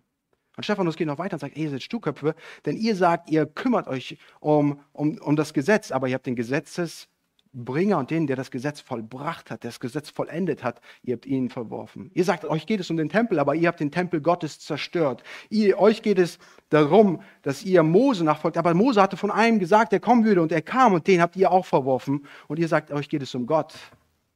Und 0.58 0.64
Stephanus 0.64 0.96
geht 0.96 1.08
noch 1.08 1.20
weiter 1.20 1.36
und 1.36 1.40
sagt, 1.40 1.58
ihr 1.58 1.70
seid 1.70 1.84
Stuhlköpfe, 1.84 2.36
denn 2.66 2.78
ihr 2.78 2.96
sagt, 2.96 3.30
ihr 3.30 3.46
kümmert 3.46 3.88
euch 3.88 4.18
um, 4.40 4.80
um, 4.94 5.18
um 5.20 5.36
das 5.36 5.54
Gesetz, 5.54 5.92
aber 5.92 6.08
ihr 6.08 6.16
habt 6.16 6.26
den 6.26 6.36
Gesetzes, 6.36 7.10
Bringer 7.56 7.98
und 7.98 8.12
den, 8.12 8.28
der 8.28 8.36
das 8.36 8.52
Gesetz 8.52 8.82
vollbracht 8.82 9.50
hat, 9.50 9.64
der 9.64 9.70
das 9.70 9.80
Gesetz 9.80 10.10
vollendet 10.10 10.64
hat, 10.64 10.82
ihr 11.04 11.14
habt 11.14 11.26
ihn 11.26 11.50
verworfen. 11.50 12.12
Ihr 12.14 12.26
sagt, 12.26 12.44
euch 12.44 12.66
geht 12.66 12.82
es 12.82 12.90
um 12.90 12.98
den 12.98 13.08
Tempel, 13.08 13.40
aber 13.40 13.56
ihr 13.56 13.70
habt 13.70 13.80
den 13.80 13.92
Tempel 13.92 14.20
Gottes 14.20 14.60
zerstört. 14.60 15.24
Ihr, 15.50 15.80
euch 15.80 16.02
geht 16.02 16.20
es 16.20 16.38
darum, 16.70 17.22
dass 17.44 17.64
ihr 17.64 17.82
Mose 17.82 18.26
nachfolgt, 18.26 18.58
aber 18.58 18.74
Mose 18.74 19.02
hatte 19.02 19.16
von 19.16 19.32
einem 19.32 19.60
gesagt, 19.60 19.94
der 19.94 20.02
kommen 20.02 20.26
würde 20.26 20.42
und 20.42 20.52
er 20.52 20.62
kam 20.62 20.94
und 20.94 21.08
den 21.08 21.22
habt 21.22 21.38
ihr 21.38 21.50
auch 21.50 21.66
verworfen. 21.66 22.26
Und 22.48 22.60
ihr 22.60 22.68
sagt, 22.68 22.92
euch 22.92 23.08
geht 23.08 23.22
es 23.22 23.34
um 23.34 23.46
Gott. 23.46 23.74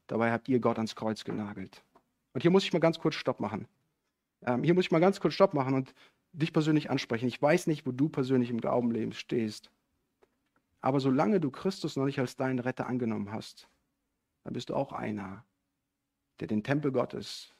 Dabei 0.08 0.32
habt 0.32 0.48
ihr 0.48 0.60
Gott 0.60 0.78
ans 0.78 0.96
Kreuz 0.96 1.26
genagelt. 1.26 1.84
Und 2.34 2.42
hier 2.42 2.52
muss 2.52 2.64
ich 2.64 2.72
mal 2.72 2.80
ganz 2.80 3.00
kurz 3.00 3.16
Stopp 3.16 3.42
machen. 3.42 3.68
Ähm, 4.46 4.64
hier 4.64 4.74
muss 4.74 4.86
ich 4.86 4.92
mal 4.92 5.00
ganz 5.00 5.20
kurz 5.20 5.34
Stopp 5.34 5.54
machen 5.54 5.74
und 5.74 5.94
dich 6.32 6.54
persönlich 6.54 6.90
ansprechen. 6.90 7.28
Ich 7.28 7.42
weiß 7.42 7.68
nicht, 7.68 7.86
wo 7.86 7.92
du 7.92 8.08
persönlich 8.08 8.50
im 8.50 8.62
Glaubenleben 8.62 9.14
stehst. 9.14 9.70
Aber 10.82 11.00
solange 11.00 11.39
du 11.39 11.52
Christus 11.52 11.96
noch 11.96 12.06
nicht 12.06 12.20
als 12.20 12.36
deinen 12.36 12.60
Retter 12.60 12.88
angenommen 12.88 13.32
hast, 13.32 13.70
dann 14.44 14.54
bist 14.54 14.70
du 14.70 14.76
auch 14.76 14.94
einer, 14.94 15.46
der 16.39 16.48
den 16.48 16.63
Tempel 16.63 16.92
Gottes 16.92 17.56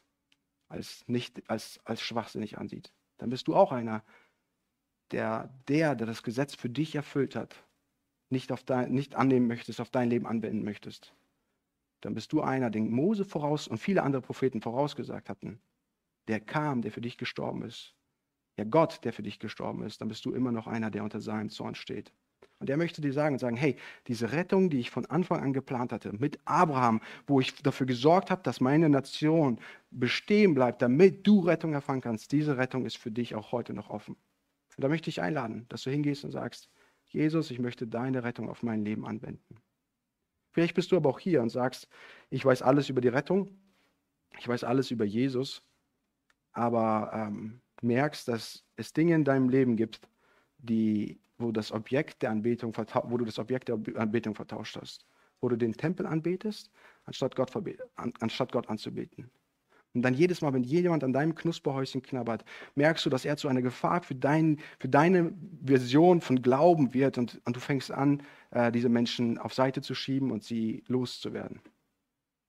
als, 0.70 1.04
nicht, 1.08 1.50
als, 1.50 1.80
als 1.84 2.02
schwachsinnig 2.02 2.58
ansieht. 2.58 2.94
Dann 3.18 3.30
bist 3.30 3.48
du 3.48 3.56
auch 3.56 3.72
einer, 3.72 4.04
der, 5.12 5.54
der, 5.68 5.96
der 5.96 6.08
das 6.08 6.24
Gesetz 6.24 6.56
für 6.56 6.70
dich 6.70 6.96
erfüllt 6.96 7.36
hat, 7.36 7.56
nicht, 8.30 8.52
auf 8.52 8.64
dein, 8.64 8.92
nicht 8.92 9.16
annehmen 9.16 9.48
möchtest, 9.48 9.82
auf 9.82 9.90
dein 9.90 10.10
Leben 10.10 10.28
anwenden 10.28 10.64
möchtest. 10.64 11.14
Dann 12.02 12.14
bist 12.14 12.32
du 12.32 12.42
einer, 12.42 12.70
den 12.70 12.92
Mose 12.92 13.26
voraus 13.26 13.68
und 13.68 13.80
viele 13.80 14.04
andere 14.04 14.22
Propheten 14.22 14.62
vorausgesagt 14.62 15.30
hatten. 15.30 15.62
Der 16.28 16.40
kam, 16.40 16.82
der 16.82 16.92
für 16.92 17.02
dich 17.02 17.18
gestorben 17.18 17.64
ist. 17.64 17.96
Ja, 18.56 18.64
Gott, 18.64 19.04
der 19.04 19.14
für 19.14 19.24
dich 19.24 19.40
gestorben 19.40 19.84
ist. 19.84 20.00
Dann 20.00 20.08
bist 20.08 20.24
du 20.26 20.34
immer 20.34 20.52
noch 20.52 20.68
einer, 20.68 20.92
der 20.92 21.04
unter 21.04 21.20
seinem 21.20 21.50
Zorn 21.50 21.76
steht. 21.76 22.14
Und 22.60 22.70
er 22.70 22.76
möchte 22.76 23.02
dir 23.02 23.14
sagen, 23.14 23.40
sagen, 23.40 23.56
hey, 23.56 23.78
diese 24.08 24.34
Rettung, 24.34 24.70
die 24.70 24.80
ich 24.80 24.92
von 24.92 25.06
Anfang 25.06 25.42
an 25.42 25.54
geplant 25.54 25.94
hatte, 25.94 26.12
mit 26.14 26.40
Abraham, 26.44 27.02
wo 27.26 27.40
ich 27.40 27.56
dafür 27.56 27.86
gesorgt 27.86 28.30
habe, 28.30 28.44
dass 28.44 28.60
meine 28.60 28.90
Nation 28.90 29.60
bestehen 29.92 30.54
bleibt, 30.54 30.82
damit 30.82 31.26
du 31.26 31.40
Rettung 31.40 31.74
erfahren 31.74 32.02
kannst, 32.02 32.34
diese 32.34 32.58
Rettung 32.58 32.86
ist 32.86 32.98
für 32.98 33.12
dich 33.12 33.34
auch 33.34 33.54
heute 33.54 33.74
noch 33.74 33.90
offen. 33.90 34.18
Und 34.76 34.84
da 34.84 34.90
möchte 34.90 35.10
ich 35.10 35.22
einladen, 35.22 35.66
dass 35.70 35.84
du 35.84 35.90
hingehst 35.90 36.26
und 36.26 36.32
sagst, 36.32 36.70
Jesus, 37.06 37.50
ich 37.50 37.60
möchte 37.60 37.88
deine 37.88 38.24
Rettung 38.24 38.50
auf 38.50 38.62
mein 38.62 38.84
Leben 38.84 39.06
anwenden. 39.06 39.56
Vielleicht 40.52 40.76
bist 40.76 40.92
du 40.92 40.98
aber 40.98 41.10
auch 41.10 41.20
hier 41.20 41.42
und 41.42 41.50
sagst, 41.50 41.88
ich 42.30 42.44
weiß 42.44 42.62
alles 42.62 42.90
über 42.90 43.02
die 43.02 43.08
Rettung, 43.08 43.58
ich 44.38 44.48
weiß 44.48 44.64
alles 44.64 44.92
über 44.92 45.06
Jesus, 45.06 45.62
aber 46.52 47.12
ähm, 47.14 47.62
merkst, 47.82 48.28
dass 48.28 48.66
es 48.76 48.94
Dinge 48.94 49.16
in 49.16 49.24
deinem 49.24 49.50
Leben 49.50 49.78
gibt, 49.78 50.02
die 50.58 51.20
wo, 51.40 51.52
das 51.52 51.72
Objekt 51.72 52.22
der 52.22 52.32
Anbetung, 52.32 52.76
wo 52.76 53.18
du 53.18 53.26
das 53.26 53.40
Objekt 53.40 53.70
der 53.70 53.80
Anbetung 53.96 54.36
vertauscht 54.36 54.78
hast. 54.80 55.06
Wo 55.42 55.50
du 55.50 55.56
den 55.56 55.74
Tempel 55.74 56.06
anbetest, 56.06 56.70
anstatt 57.06 57.36
Gott, 57.36 57.52
anstatt 57.96 58.52
Gott 58.52 58.70
anzubeten. 58.70 59.32
Und 59.94 60.04
dann 60.04 60.14
jedes 60.14 60.42
Mal, 60.42 60.54
wenn 60.54 60.64
jemand 60.64 61.04
an 61.04 61.14
deinem 61.14 61.34
Knusperhäuschen 61.34 62.04
knabbert, 62.04 62.46
merkst 62.76 63.06
du, 63.06 63.10
dass 63.10 63.26
er 63.26 63.38
zu 63.38 63.48
einer 63.48 63.62
Gefahr 63.62 64.04
für, 64.04 64.14
dein, 64.14 64.60
für 64.78 64.88
deine 64.88 65.34
Version 65.66 66.22
von 66.22 66.42
Glauben 66.42 66.94
wird 66.94 67.18
und, 67.18 67.42
und 67.46 67.56
du 67.56 67.60
fängst 67.60 67.90
an, 67.90 68.22
äh, 68.52 68.72
diese 68.72 68.90
Menschen 68.90 69.40
auf 69.40 69.54
Seite 69.54 69.82
zu 69.82 69.96
schieben 69.96 70.32
und 70.32 70.44
sie 70.44 70.84
loszuwerden. 70.88 71.62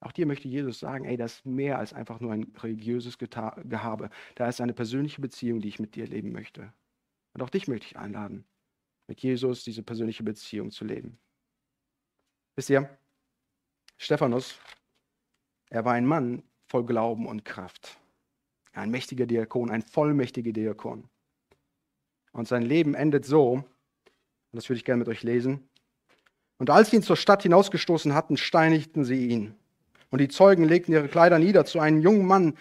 Auch 0.01 0.13
dir 0.13 0.27
möchte 0.27 0.49
Jesus 0.49 0.81
sagen, 0.81 1.05
ey, 1.05 1.17
das 1.17 1.37
ist 1.37 1.47
mehr 1.47 1.79
als 1.79 1.93
einfach 1.93 2.21
nur 2.21 2.33
ein 2.33 2.53
religiöses 2.59 3.19
Gehabe. 3.19 4.11
Da 4.35 4.49
ist 4.49 4.61
eine 4.61 4.73
persönliche 4.73 5.21
Beziehung, 5.21 5.61
die 5.61 5.69
ich 5.69 5.79
mit 5.79 5.95
dir 5.95 6.07
leben 6.07 6.33
möchte. 6.33 6.73
Und 7.35 7.43
auch 7.43 7.51
dich 7.51 7.69
möchte 7.69 7.87
ich 7.87 7.99
einladen, 7.99 8.45
mit 9.11 9.21
Jesus 9.23 9.65
diese 9.65 9.83
persönliche 9.83 10.23
Beziehung 10.23 10.71
zu 10.71 10.85
leben. 10.85 11.19
Wisst 12.55 12.71
ihr, 12.71 12.89
Stephanus, 13.99 14.57
er 15.69 15.85
war 15.85 15.95
ein 15.95 16.07
Mann 16.07 16.45
voll 16.69 16.87
Glauben 16.87 17.27
und 17.27 17.45
Kraft. 17.45 17.99
Ein 18.73 18.93
mächtiger 18.93 19.27
Diakon, 19.27 19.69
ein 19.69 19.83
vollmächtiger 19.83 20.53
Diakon. 20.53 21.11
Und 22.31 22.47
sein 22.47 22.63
Leben 22.63 22.95
endet 22.95 23.25
so, 23.25 23.55
und 23.55 23.65
das 24.53 24.69
würde 24.69 24.79
ich 24.79 24.85
gerne 24.85 25.01
mit 25.01 25.09
euch 25.09 25.25
lesen. 25.25 25.69
Und 26.59 26.71
als 26.71 26.91
sie 26.91 26.97
ihn 26.97 27.03
zur 27.03 27.17
Stadt 27.17 27.43
hinausgestoßen 27.43 28.15
hatten, 28.15 28.37
steinigten 28.37 29.05
sie 29.05 29.27
ihn. 29.27 29.57
Und 30.11 30.21
die 30.21 30.29
Zeugen 30.29 30.63
legten 30.63 30.93
ihre 30.93 31.09
Kleider 31.09 31.41
nieder 31.41 31.65
zu 31.65 31.81
einem 31.81 32.01
jungen 32.01 32.27
Mann, 32.27 32.57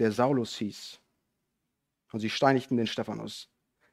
der 0.00 0.12
Saulus 0.12 0.54
hieß. 0.58 1.00
Und 2.12 2.20
sie 2.20 2.28
steinigten 2.28 2.76
den 2.76 2.86
Stephanus 2.86 3.48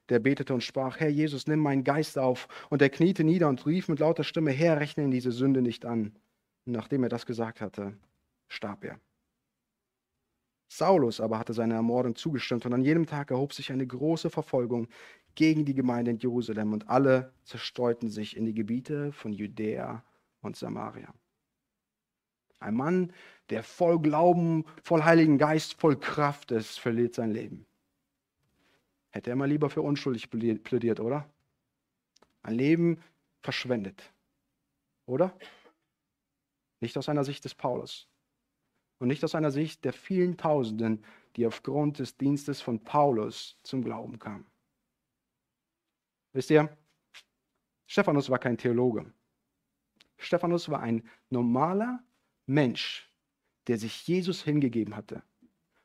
der 0.08 0.18
betete 0.18 0.54
und 0.54 0.62
sprach, 0.62 1.00
Herr 1.00 1.08
Jesus, 1.08 1.46
nimm 1.46 1.60
meinen 1.60 1.84
Geist 1.84 2.18
auf. 2.18 2.48
Und 2.70 2.82
er 2.82 2.90
kniete 2.90 3.24
nieder 3.24 3.48
und 3.48 3.64
rief 3.66 3.88
mit 3.88 4.00
lauter 4.00 4.24
Stimme, 4.24 4.50
Herr, 4.50 4.80
rechne 4.80 5.04
ihn 5.04 5.10
diese 5.10 5.32
Sünde 5.32 5.62
nicht 5.62 5.84
an. 5.84 6.12
Und 6.66 6.72
nachdem 6.72 7.02
er 7.02 7.08
das 7.08 7.26
gesagt 7.26 7.60
hatte, 7.60 7.96
starb 8.48 8.84
er. 8.84 8.98
Saulus 10.68 11.20
aber 11.20 11.38
hatte 11.38 11.52
seine 11.52 11.74
Ermordung 11.74 12.16
zugestimmt 12.16 12.66
und 12.66 12.72
an 12.72 12.82
jedem 12.82 13.06
Tag 13.06 13.30
erhob 13.30 13.52
sich 13.52 13.70
eine 13.70 13.86
große 13.86 14.30
Verfolgung 14.30 14.88
gegen 15.34 15.64
die 15.64 15.74
Gemeinde 15.74 16.12
in 16.12 16.18
Jerusalem 16.18 16.72
und 16.72 16.88
alle 16.88 17.32
zerstreuten 17.44 18.10
sich 18.10 18.36
in 18.36 18.44
die 18.44 18.54
Gebiete 18.54 19.12
von 19.12 19.32
Judäa 19.32 20.02
und 20.42 20.56
Samaria. 20.56 21.12
Ein 22.60 22.74
Mann, 22.74 23.12
der 23.50 23.62
voll 23.62 24.00
Glauben, 24.00 24.64
voll 24.82 25.02
Heiligen 25.02 25.38
Geist, 25.38 25.74
voll 25.74 25.96
Kraft 25.96 26.50
ist, 26.50 26.80
verliert 26.80 27.14
sein 27.14 27.30
Leben. 27.30 27.66
Hätte 29.14 29.30
er 29.30 29.36
mal 29.36 29.48
lieber 29.48 29.70
für 29.70 29.80
unschuldig 29.80 30.28
plädiert, 30.28 30.98
oder? 30.98 31.32
Ein 32.42 32.56
Leben 32.56 33.00
verschwendet. 33.42 34.12
Oder? 35.06 35.38
Nicht 36.80 36.98
aus 36.98 37.08
einer 37.08 37.22
Sicht 37.22 37.44
des 37.44 37.54
Paulus. 37.54 38.08
Und 38.98 39.06
nicht 39.06 39.22
aus 39.22 39.36
einer 39.36 39.52
Sicht 39.52 39.84
der 39.84 39.92
vielen 39.92 40.36
Tausenden, 40.36 41.04
die 41.36 41.46
aufgrund 41.46 42.00
des 42.00 42.16
Dienstes 42.16 42.60
von 42.60 42.82
Paulus 42.82 43.56
zum 43.62 43.84
Glauben 43.84 44.18
kamen. 44.18 44.46
Wisst 46.32 46.50
ihr, 46.50 46.76
Stephanus 47.86 48.30
war 48.30 48.40
kein 48.40 48.58
Theologe. 48.58 49.14
Stephanus 50.18 50.68
war 50.68 50.80
ein 50.80 51.08
normaler 51.30 52.02
Mensch, 52.46 53.08
der 53.68 53.78
sich 53.78 54.08
Jesus 54.08 54.42
hingegeben 54.42 54.96
hatte. 54.96 55.22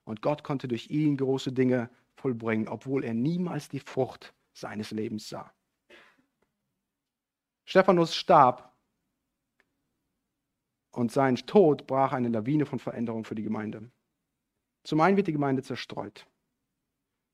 Und 0.04 0.24
Gott 0.24 0.44
konnte 0.44 0.68
durch 0.68 0.90
ihn 0.90 1.16
große 1.16 1.52
Dinge 1.52 1.92
vollbringen, 2.20 2.68
obwohl 2.68 3.04
er 3.04 3.14
niemals 3.14 3.70
die 3.70 3.80
Frucht 3.80 4.34
seines 4.54 4.92
Lebens 4.92 5.30
sah. 5.30 5.54
Stephanus 7.66 8.16
starb 8.16 8.76
und 10.92 11.12
sein 11.12 11.36
Tod 11.36 11.88
brach 11.88 12.14
eine 12.14 12.30
Lawine 12.30 12.66
von 12.66 12.80
Veränderung 12.80 13.24
für 13.24 13.36
die 13.36 13.44
Gemeinde. 13.44 13.92
Zum 14.84 15.00
einen 15.02 15.18
wird 15.18 15.28
die 15.28 15.34
Gemeinde 15.34 15.62
zerstreut. 15.62 16.28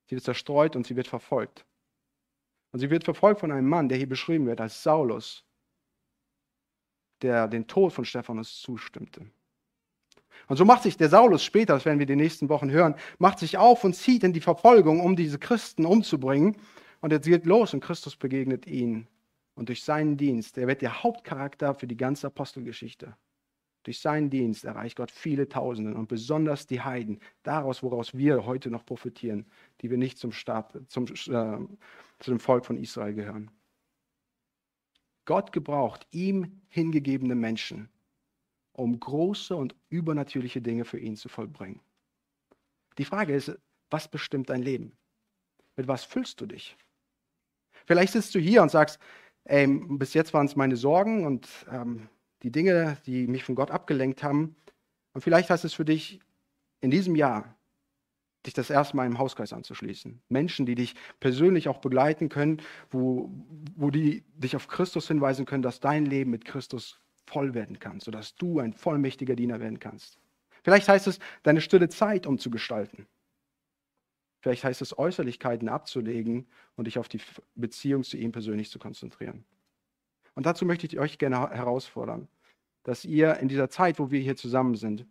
Sie 0.08 0.16
wird 0.16 0.26
zerstreut 0.26 0.76
und 0.76 0.86
sie 0.86 0.96
wird 0.96 1.08
verfolgt. 1.08 1.66
Und 2.72 2.80
sie 2.80 2.90
wird 2.90 3.06
verfolgt 3.06 3.40
von 3.40 3.52
einem 3.52 3.70
Mann, 3.70 3.88
der 3.88 3.98
hier 3.98 4.10
beschrieben 4.10 4.46
wird 4.46 4.60
als 4.60 4.84
Saulus, 4.84 5.46
der 7.22 7.48
den 7.48 7.68
Tod 7.68 7.94
von 7.94 8.06
Stephanus 8.06 8.60
zustimmte. 8.62 9.32
Und 10.48 10.58
so 10.58 10.66
macht 10.66 10.84
sich 10.84 10.98
der 10.98 11.10
Saulus 11.10 11.44
später, 11.44 11.74
das 11.74 11.86
werden 11.86 12.00
wir 12.00 12.06
die 12.06 12.16
nächsten 12.16 12.50
Wochen 12.50 12.70
hören, 12.70 12.96
macht 13.18 13.40
sich 13.40 13.58
auf 13.58 13.84
und 13.84 13.96
zieht 13.96 14.24
in 14.24 14.34
die 14.34 14.42
Verfolgung, 14.42 15.00
um 15.00 15.16
diese 15.16 15.40
Christen 15.40 15.86
umzubringen. 15.86 16.58
Und 17.02 17.12
er 17.12 17.20
geht 17.20 17.46
los 17.46 17.74
und 17.74 17.82
Christus 17.82 18.16
begegnet 18.16 18.68
ihn. 18.68 19.08
Und 19.56 19.70
durch 19.70 19.84
seinen 19.84 20.18
Dienst, 20.18 20.58
er 20.58 20.68
wird 20.68 20.82
der 20.82 21.04
Hauptcharakter 21.04 21.74
für 21.74 21.88
die 21.88 21.98
ganze 21.98 22.28
Apostelgeschichte. 22.28 23.16
Durch 23.84 24.00
seinen 24.00 24.32
Dienst 24.32 24.66
erreicht 24.66 24.98
Gott 24.98 25.12
viele 25.12 25.48
Tausenden 25.48 25.96
und 25.96 26.08
besonders 26.08 26.66
die 26.66 26.82
Heiden, 26.82 27.20
daraus, 27.44 27.84
woraus 27.84 28.16
wir 28.16 28.46
heute 28.46 28.72
noch 28.72 28.84
profitieren, 28.84 29.46
die 29.82 29.92
wir 29.92 29.98
nicht 29.98 30.18
zum 30.18 30.32
Staat, 30.32 30.76
zum, 30.88 31.06
äh, 31.06 31.60
zu 32.20 32.32
dem 32.32 32.40
Volk 32.40 32.66
von 32.66 32.78
Israel 32.78 33.14
gehören. 33.14 33.52
Gott 35.26 35.52
gebraucht 35.52 36.08
ihm 36.12 36.62
hingegebene 36.70 37.36
Menschen, 37.36 37.90
um 38.76 39.00
große 39.00 39.56
und 39.56 39.76
übernatürliche 39.90 40.62
Dinge 40.62 40.86
für 40.86 41.00
ihn 41.00 41.16
zu 41.16 41.30
vollbringen. 41.30 41.80
Die 42.98 43.06
Frage 43.06 43.34
ist, 43.34 43.58
was 43.90 44.10
bestimmt 44.10 44.50
dein 44.50 44.62
Leben? 44.62 44.98
Mit 45.76 45.88
was 45.88 46.04
füllst 46.04 46.42
du 46.42 46.46
dich? 46.46 46.78
Vielleicht 47.86 48.14
sitzt 48.14 48.36
du 48.36 48.40
hier 48.40 48.62
und 48.62 48.72
sagst, 48.72 49.00
ey, 49.46 49.68
bis 49.68 50.14
jetzt 50.14 50.34
waren 50.34 50.46
es 50.46 50.56
meine 50.56 50.76
Sorgen 50.76 51.26
und 51.26 51.48
ähm, 51.72 52.10
die 52.44 52.52
Dinge, 52.52 52.98
die 53.06 53.28
mich 53.28 53.44
von 53.44 53.56
Gott 53.56 53.72
abgelenkt 53.72 54.24
haben. 54.24 54.56
Und 55.14 55.22
vielleicht 55.22 55.50
heißt 55.50 55.66
es 55.66 55.74
für 55.74 55.86
dich 55.86 56.20
in 56.82 56.92
diesem 56.92 57.16
Jahr, 57.16 57.56
dich 58.46 58.54
das 58.54 58.70
erste 58.70 58.96
Mal 58.96 59.08
im 59.08 59.18
Hauskreis 59.18 59.54
anzuschließen. 59.54 60.22
Menschen, 60.30 60.66
die 60.66 60.76
dich 60.76 60.96
persönlich 61.20 61.68
auch 61.68 61.80
begleiten 61.80 62.30
können, 62.30 62.62
wo, 62.92 63.32
wo 63.76 63.90
die 63.90 64.24
dich 64.36 64.56
auf 64.56 64.68
Christus 64.68 65.08
hinweisen 65.08 65.46
können, 65.46 65.64
dass 65.64 65.80
dein 65.80 66.06
Leben 66.06 66.32
mit 66.32 66.46
Christus 66.46 67.00
voll 67.26 67.54
werden 67.54 67.80
kann, 67.80 68.00
sodass 68.00 68.36
du 68.36 68.60
ein 68.60 68.74
vollmächtiger 68.74 69.36
Diener 69.36 69.60
werden 69.60 69.80
kannst. 69.80 70.20
Vielleicht 70.64 70.88
heißt 70.88 71.08
es, 71.08 71.20
deine 71.44 71.62
stille 71.62 71.90
Zeit 71.90 72.26
umzugestalten. 72.26 73.08
Vielleicht 74.42 74.64
heißt 74.64 74.82
es, 74.82 74.98
Äußerlichkeiten 74.98 75.70
abzulegen 75.70 76.48
und 76.76 76.86
dich 76.86 77.00
auf 77.00 77.08
die 77.08 77.22
Beziehung 77.56 78.04
zu 78.04 78.18
ihm 78.18 78.32
persönlich 78.32 78.70
zu 78.70 78.80
konzentrieren. 78.80 79.44
Und 80.36 80.46
dazu 80.46 80.66
möchte 80.66 80.86
ich 80.86 81.00
euch 81.00 81.18
gerne 81.18 81.50
herausfordern, 81.50 82.28
dass 82.84 83.06
ihr 83.06 83.38
in 83.38 83.48
dieser 83.48 83.70
Zeit, 83.70 83.98
wo 83.98 84.12
wir 84.12 84.20
hier 84.20 84.36
zusammen 84.36 84.76
sind, 84.76 85.06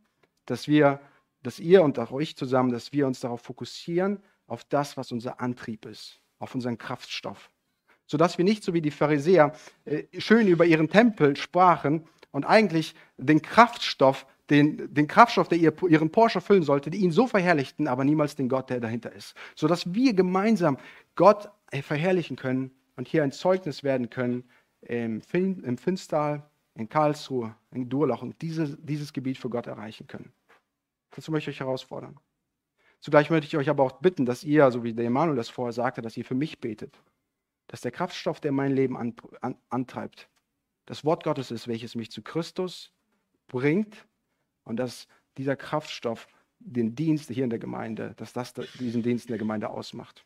dass 0.47 0.69
wir, 0.69 1.01
dass 1.43 1.59
ihr 1.59 1.83
und 1.83 1.99
auch 1.99 2.21
ich 2.21 2.37
zusammen, 2.37 2.71
dass 2.71 2.93
wir 2.93 3.07
uns 3.07 3.21
darauf 3.21 3.41
fokussieren, 3.41 4.23
auf 4.47 4.65
das, 4.65 4.97
was 4.97 5.11
unser 5.11 5.41
Antrieb 5.41 5.87
ist, 5.87 6.21
auf 6.39 6.55
unseren 6.55 6.79
Kraftstoff. 6.79 7.51
Sodass 8.07 8.39
wir 8.39 8.45
nicht 8.45 8.65
so 8.65 8.75
wie 8.75 8.83
die 8.83 8.91
Pharisäer 8.91 9.55
äh, 9.85 10.05
schön 10.19 10.47
über 10.47 10.65
ihren 10.65 10.89
Tempel 10.89 11.37
sprachen 11.37 12.07
und 12.31 12.45
eigentlich 12.45 12.95
den 13.17 13.43
Kraftstoff 13.43 14.27
den, 14.51 14.93
den 14.93 15.07
Kraftstoff, 15.09 15.49
der 15.49 15.59
ihr, 15.59 15.73
ihren 15.89 16.11
Porsche 16.11 16.41
füllen 16.41 16.63
sollte, 16.63 16.91
die 16.91 16.99
ihn 16.99 17.13
so 17.13 17.27
verherrlichten, 17.27 17.89
aber 17.89 18.05
niemals 18.05 18.37
den 18.37 18.49
Gott, 18.49 18.71
der 18.71 18.81
dahinter 18.81 19.13
ist. 19.13 19.35
Sodass 19.55 19.95
wir 19.95 20.13
gemeinsam 20.13 20.77
Gott 21.15 21.49
verherrlichen 21.83 22.37
können 22.37 22.71
und 22.97 23.09
hier 23.09 23.23
ein 23.23 23.33
Zeugnis 23.33 23.83
werden 23.83 24.11
können 24.11 24.45
im, 24.83 25.23
fin 25.23 25.63
im 25.65 25.79
Finstal, 25.79 26.49
in 26.75 26.89
Karlsruhe, 26.89 27.55
in 27.73 27.89
Durlach 27.89 28.23
und 28.23 28.41
diese, 28.43 28.77
dieses 28.77 29.13
Gebiet 29.13 29.39
für 29.39 29.49
Gott 29.49 29.67
erreichen 29.67 30.07
können. 30.07 30.33
Dazu 31.11 31.31
möchte 31.31 31.51
ich 31.51 31.57
euch 31.57 31.61
herausfordern. 31.61 32.19
Zugleich 33.01 33.31
möchte 33.31 33.47
ich 33.47 33.57
euch 33.57 33.69
aber 33.69 33.83
auch 33.83 34.01
bitten, 34.01 34.27
dass 34.27 34.45
ihr, 34.45 34.71
so 34.71 34.83
wie 34.83 34.93
der 34.93 35.05
Emanuel 35.05 35.37
das 35.37 35.49
vorher 35.49 35.73
sagte, 35.73 36.03
dass 36.03 36.17
ihr 36.17 36.25
für 36.25 36.35
mich 36.35 36.61
betet. 36.61 36.99
Dass 37.69 37.81
der 37.81 37.91
Kraftstoff, 37.91 38.41
der 38.41 38.53
mein 38.53 38.73
Leben 38.73 38.97
an, 38.97 39.15
an, 39.41 39.57
antreibt, 39.69 40.29
das 40.87 41.05
Wort 41.05 41.25
Gottes 41.25 41.51
ist, 41.51 41.67
welches 41.67 41.95
mich 41.95 42.11
zu 42.11 42.23
Christus 42.23 42.93
bringt 43.47 44.07
und 44.65 44.77
dass 44.77 45.09
dieser 45.37 45.57
Kraftstoff 45.57 46.29
den 46.59 46.95
Dienst 46.95 47.31
hier 47.31 47.45
in 47.45 47.51
der 47.51 47.59
Gemeinde, 47.59 48.15
dass 48.17 48.33
das 48.33 48.55
diesen 48.55 49.03
Dienst 49.03 49.27
in 49.27 49.33
der 49.33 49.39
Gemeinde 49.39 49.71
ausmacht. 49.71 50.25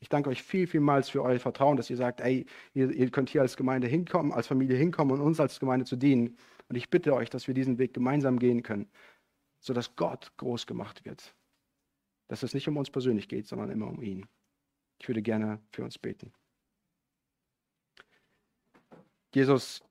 Ich 0.00 0.08
danke 0.08 0.30
euch 0.30 0.42
viel, 0.42 0.66
vielmals 0.66 1.08
für 1.08 1.22
euer 1.22 1.38
Vertrauen, 1.38 1.76
dass 1.76 1.88
ihr 1.88 1.96
sagt, 1.96 2.20
ey, 2.20 2.44
ihr, 2.74 2.90
ihr, 2.90 3.10
könnt 3.10 3.30
hier 3.30 3.40
als 3.40 3.56
Gemeinde 3.56 3.86
hinkommen, 3.86 4.32
als 4.32 4.48
Familie 4.48 4.76
hinkommen 4.76 5.12
und 5.12 5.20
uns 5.20 5.38
als 5.38 5.60
Gemeinde 5.60 5.86
zu 5.86 5.94
dienen. 5.94 6.36
Und 6.68 6.76
ich 6.76 6.90
bitte 6.90 7.14
euch, 7.14 7.30
dass 7.30 7.46
wir 7.46 7.54
diesen 7.54 7.78
Weg 7.78 7.94
gemeinsam 7.94 8.40
gehen 8.40 8.64
können, 8.64 8.90
sodass 9.60 9.94
Gott 9.94 10.32
groß 10.38 10.66
gemacht 10.66 11.04
wird. 11.04 11.36
Dass 12.26 12.42
es 12.42 12.52
nicht 12.52 12.66
um 12.66 12.76
uns 12.76 12.90
persönlich 12.90 13.28
geht, 13.28 13.46
sondern 13.46 13.70
immer 13.70 13.86
um 13.86 14.02
ihn. 14.02 14.26
Ich 14.98 15.06
würde 15.06 15.22
gerne 15.22 15.60
für 15.70 15.84
uns 15.84 15.98
beten. 15.98 16.32
Jesus, 19.34 19.82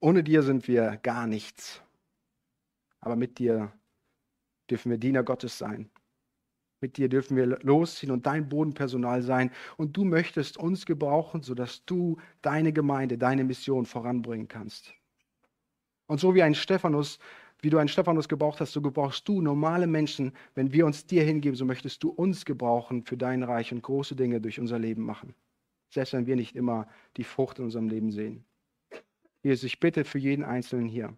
ohne 0.00 0.22
dir 0.22 0.42
sind 0.42 0.68
wir 0.68 0.98
gar 1.02 1.26
nichts 1.26 1.84
aber 3.04 3.16
mit 3.16 3.38
dir 3.38 3.70
dürfen 4.70 4.90
wir 4.90 4.96
Diener 4.96 5.22
Gottes 5.22 5.58
sein. 5.58 5.90
Mit 6.80 6.96
dir 6.96 7.10
dürfen 7.10 7.36
wir 7.36 7.46
losziehen 7.62 8.10
und 8.10 8.24
dein 8.24 8.48
Bodenpersonal 8.48 9.20
sein. 9.20 9.50
Und 9.76 9.94
du 9.96 10.04
möchtest 10.04 10.56
uns 10.56 10.86
gebrauchen, 10.86 11.42
sodass 11.42 11.84
du 11.84 12.16
deine 12.40 12.72
Gemeinde, 12.72 13.18
deine 13.18 13.44
Mission 13.44 13.84
voranbringen 13.84 14.48
kannst. 14.48 14.94
Und 16.06 16.18
so 16.18 16.34
wie 16.34 16.42
ein 16.42 16.54
Stephanus, 16.54 17.18
wie 17.60 17.68
du 17.68 17.76
einen 17.76 17.88
Stephanus 17.88 18.26
gebraucht 18.26 18.60
hast, 18.60 18.72
so 18.72 18.80
gebrauchst 18.80 19.28
du 19.28 19.42
normale 19.42 19.86
Menschen. 19.86 20.32
Wenn 20.54 20.72
wir 20.72 20.86
uns 20.86 21.04
dir 21.04 21.24
hingeben, 21.24 21.56
so 21.56 21.66
möchtest 21.66 22.02
du 22.02 22.08
uns 22.08 22.46
gebrauchen 22.46 23.04
für 23.04 23.18
dein 23.18 23.42
Reich 23.42 23.70
und 23.70 23.82
große 23.82 24.16
Dinge 24.16 24.40
durch 24.40 24.58
unser 24.58 24.78
Leben 24.78 25.02
machen. 25.02 25.34
Selbst 25.90 26.14
wenn 26.14 26.26
wir 26.26 26.36
nicht 26.36 26.56
immer 26.56 26.88
die 27.18 27.24
Frucht 27.24 27.58
in 27.58 27.66
unserem 27.66 27.88
Leben 27.88 28.10
sehen. 28.10 28.46
Jesus, 29.44 29.64
ich 29.64 29.78
bitte 29.78 30.04
für 30.04 30.18
jeden 30.18 30.44
Einzelnen 30.44 30.88
hier 30.88 31.16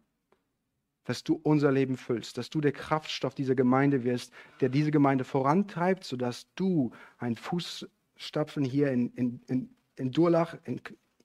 dass 1.07 1.23
du 1.23 1.41
unser 1.43 1.73
Leben 1.73 1.97
füllst, 1.97 2.37
dass 2.37 2.51
du 2.51 2.61
der 2.61 2.73
Kraftstoff 2.73 3.35
dieser 3.35 3.55
Gemeinde 3.55 4.05
wirst, 4.05 4.33
der 4.61 4.69
diese 4.69 4.91
Gemeinde 4.91 5.25
vorantreibt, 5.25 6.05
sodass 6.05 6.53
du 6.57 6.91
einen 7.19 7.37
Fußstapfen 7.37 8.65
hier 8.65 8.91
in, 8.91 9.11
in, 9.15 9.41
in, 9.47 9.71
in 9.95 10.11
Durlach, 10.11 10.57
in, 10.65 10.81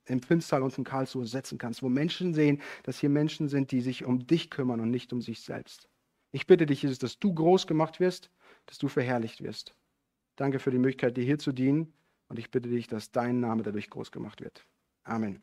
im 0.06 0.22
Finstal 0.22 0.62
und 0.62 0.76
in 0.78 0.84
Karlsruhe 0.84 1.26
setzen 1.26 1.58
kannst, 1.58 1.82
wo 1.82 1.88
Menschen 1.88 2.32
sehen, 2.32 2.62
dass 2.84 3.00
hier 3.00 3.10
Menschen 3.10 3.48
sind, 3.48 3.72
die 3.72 3.80
sich 3.80 4.04
um 4.04 4.26
dich 4.26 4.50
kümmern 4.50 4.80
und 4.80 4.90
nicht 4.90 5.12
um 5.12 5.20
sich 5.20 5.40
selbst. 5.40 5.88
Ich 6.30 6.46
bitte 6.46 6.64
dich, 6.64 6.82
Jesus, 6.82 6.98
dass 6.98 7.18
du 7.18 7.34
groß 7.34 7.66
gemacht 7.66 8.00
wirst, 8.00 8.30
dass 8.66 8.78
du 8.78 8.88
verherrlicht 8.88 9.42
wirst. 9.42 9.74
Danke 10.36 10.60
für 10.60 10.70
die 10.70 10.78
Möglichkeit, 10.78 11.16
dir 11.16 11.24
hier 11.24 11.38
zu 11.38 11.52
dienen 11.52 11.92
und 12.28 12.38
ich 12.38 12.50
bitte 12.50 12.68
dich, 12.68 12.86
dass 12.86 13.10
dein 13.10 13.40
Name 13.40 13.64
dadurch 13.64 13.90
groß 13.90 14.12
gemacht 14.12 14.40
wird. 14.40 14.64
Amen. 15.02 15.42